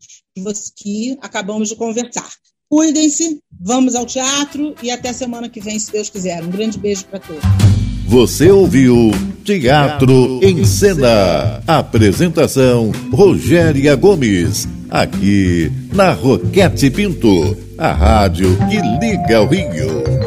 que 0.75 1.17
acabamos 1.21 1.69
de 1.69 1.75
conversar. 1.75 2.31
Cuidem-se, 2.71 3.41
vamos 3.59 3.95
ao 3.95 4.05
teatro 4.05 4.73
e 4.81 4.89
até 4.89 5.11
semana 5.11 5.49
que 5.49 5.59
vem, 5.59 5.77
se 5.77 5.91
Deus 5.91 6.09
quiser. 6.09 6.41
Um 6.41 6.49
grande 6.49 6.79
beijo 6.79 7.03
para 7.03 7.19
todos. 7.19 7.43
Você 8.07 8.49
ouviu 8.49 9.11
Teatro 9.43 10.39
em 10.41 10.63
Cena. 10.63 11.61
Apresentação 11.67 12.93
Rogéria 13.11 13.93
Gomes. 13.95 14.69
Aqui 14.89 15.69
na 15.93 16.13
Roquete 16.13 16.89
Pinto, 16.89 17.57
a 17.77 17.91
rádio 17.91 18.57
que 18.69 18.77
liga 19.05 19.41
o 19.41 19.47
Rio. 19.47 20.20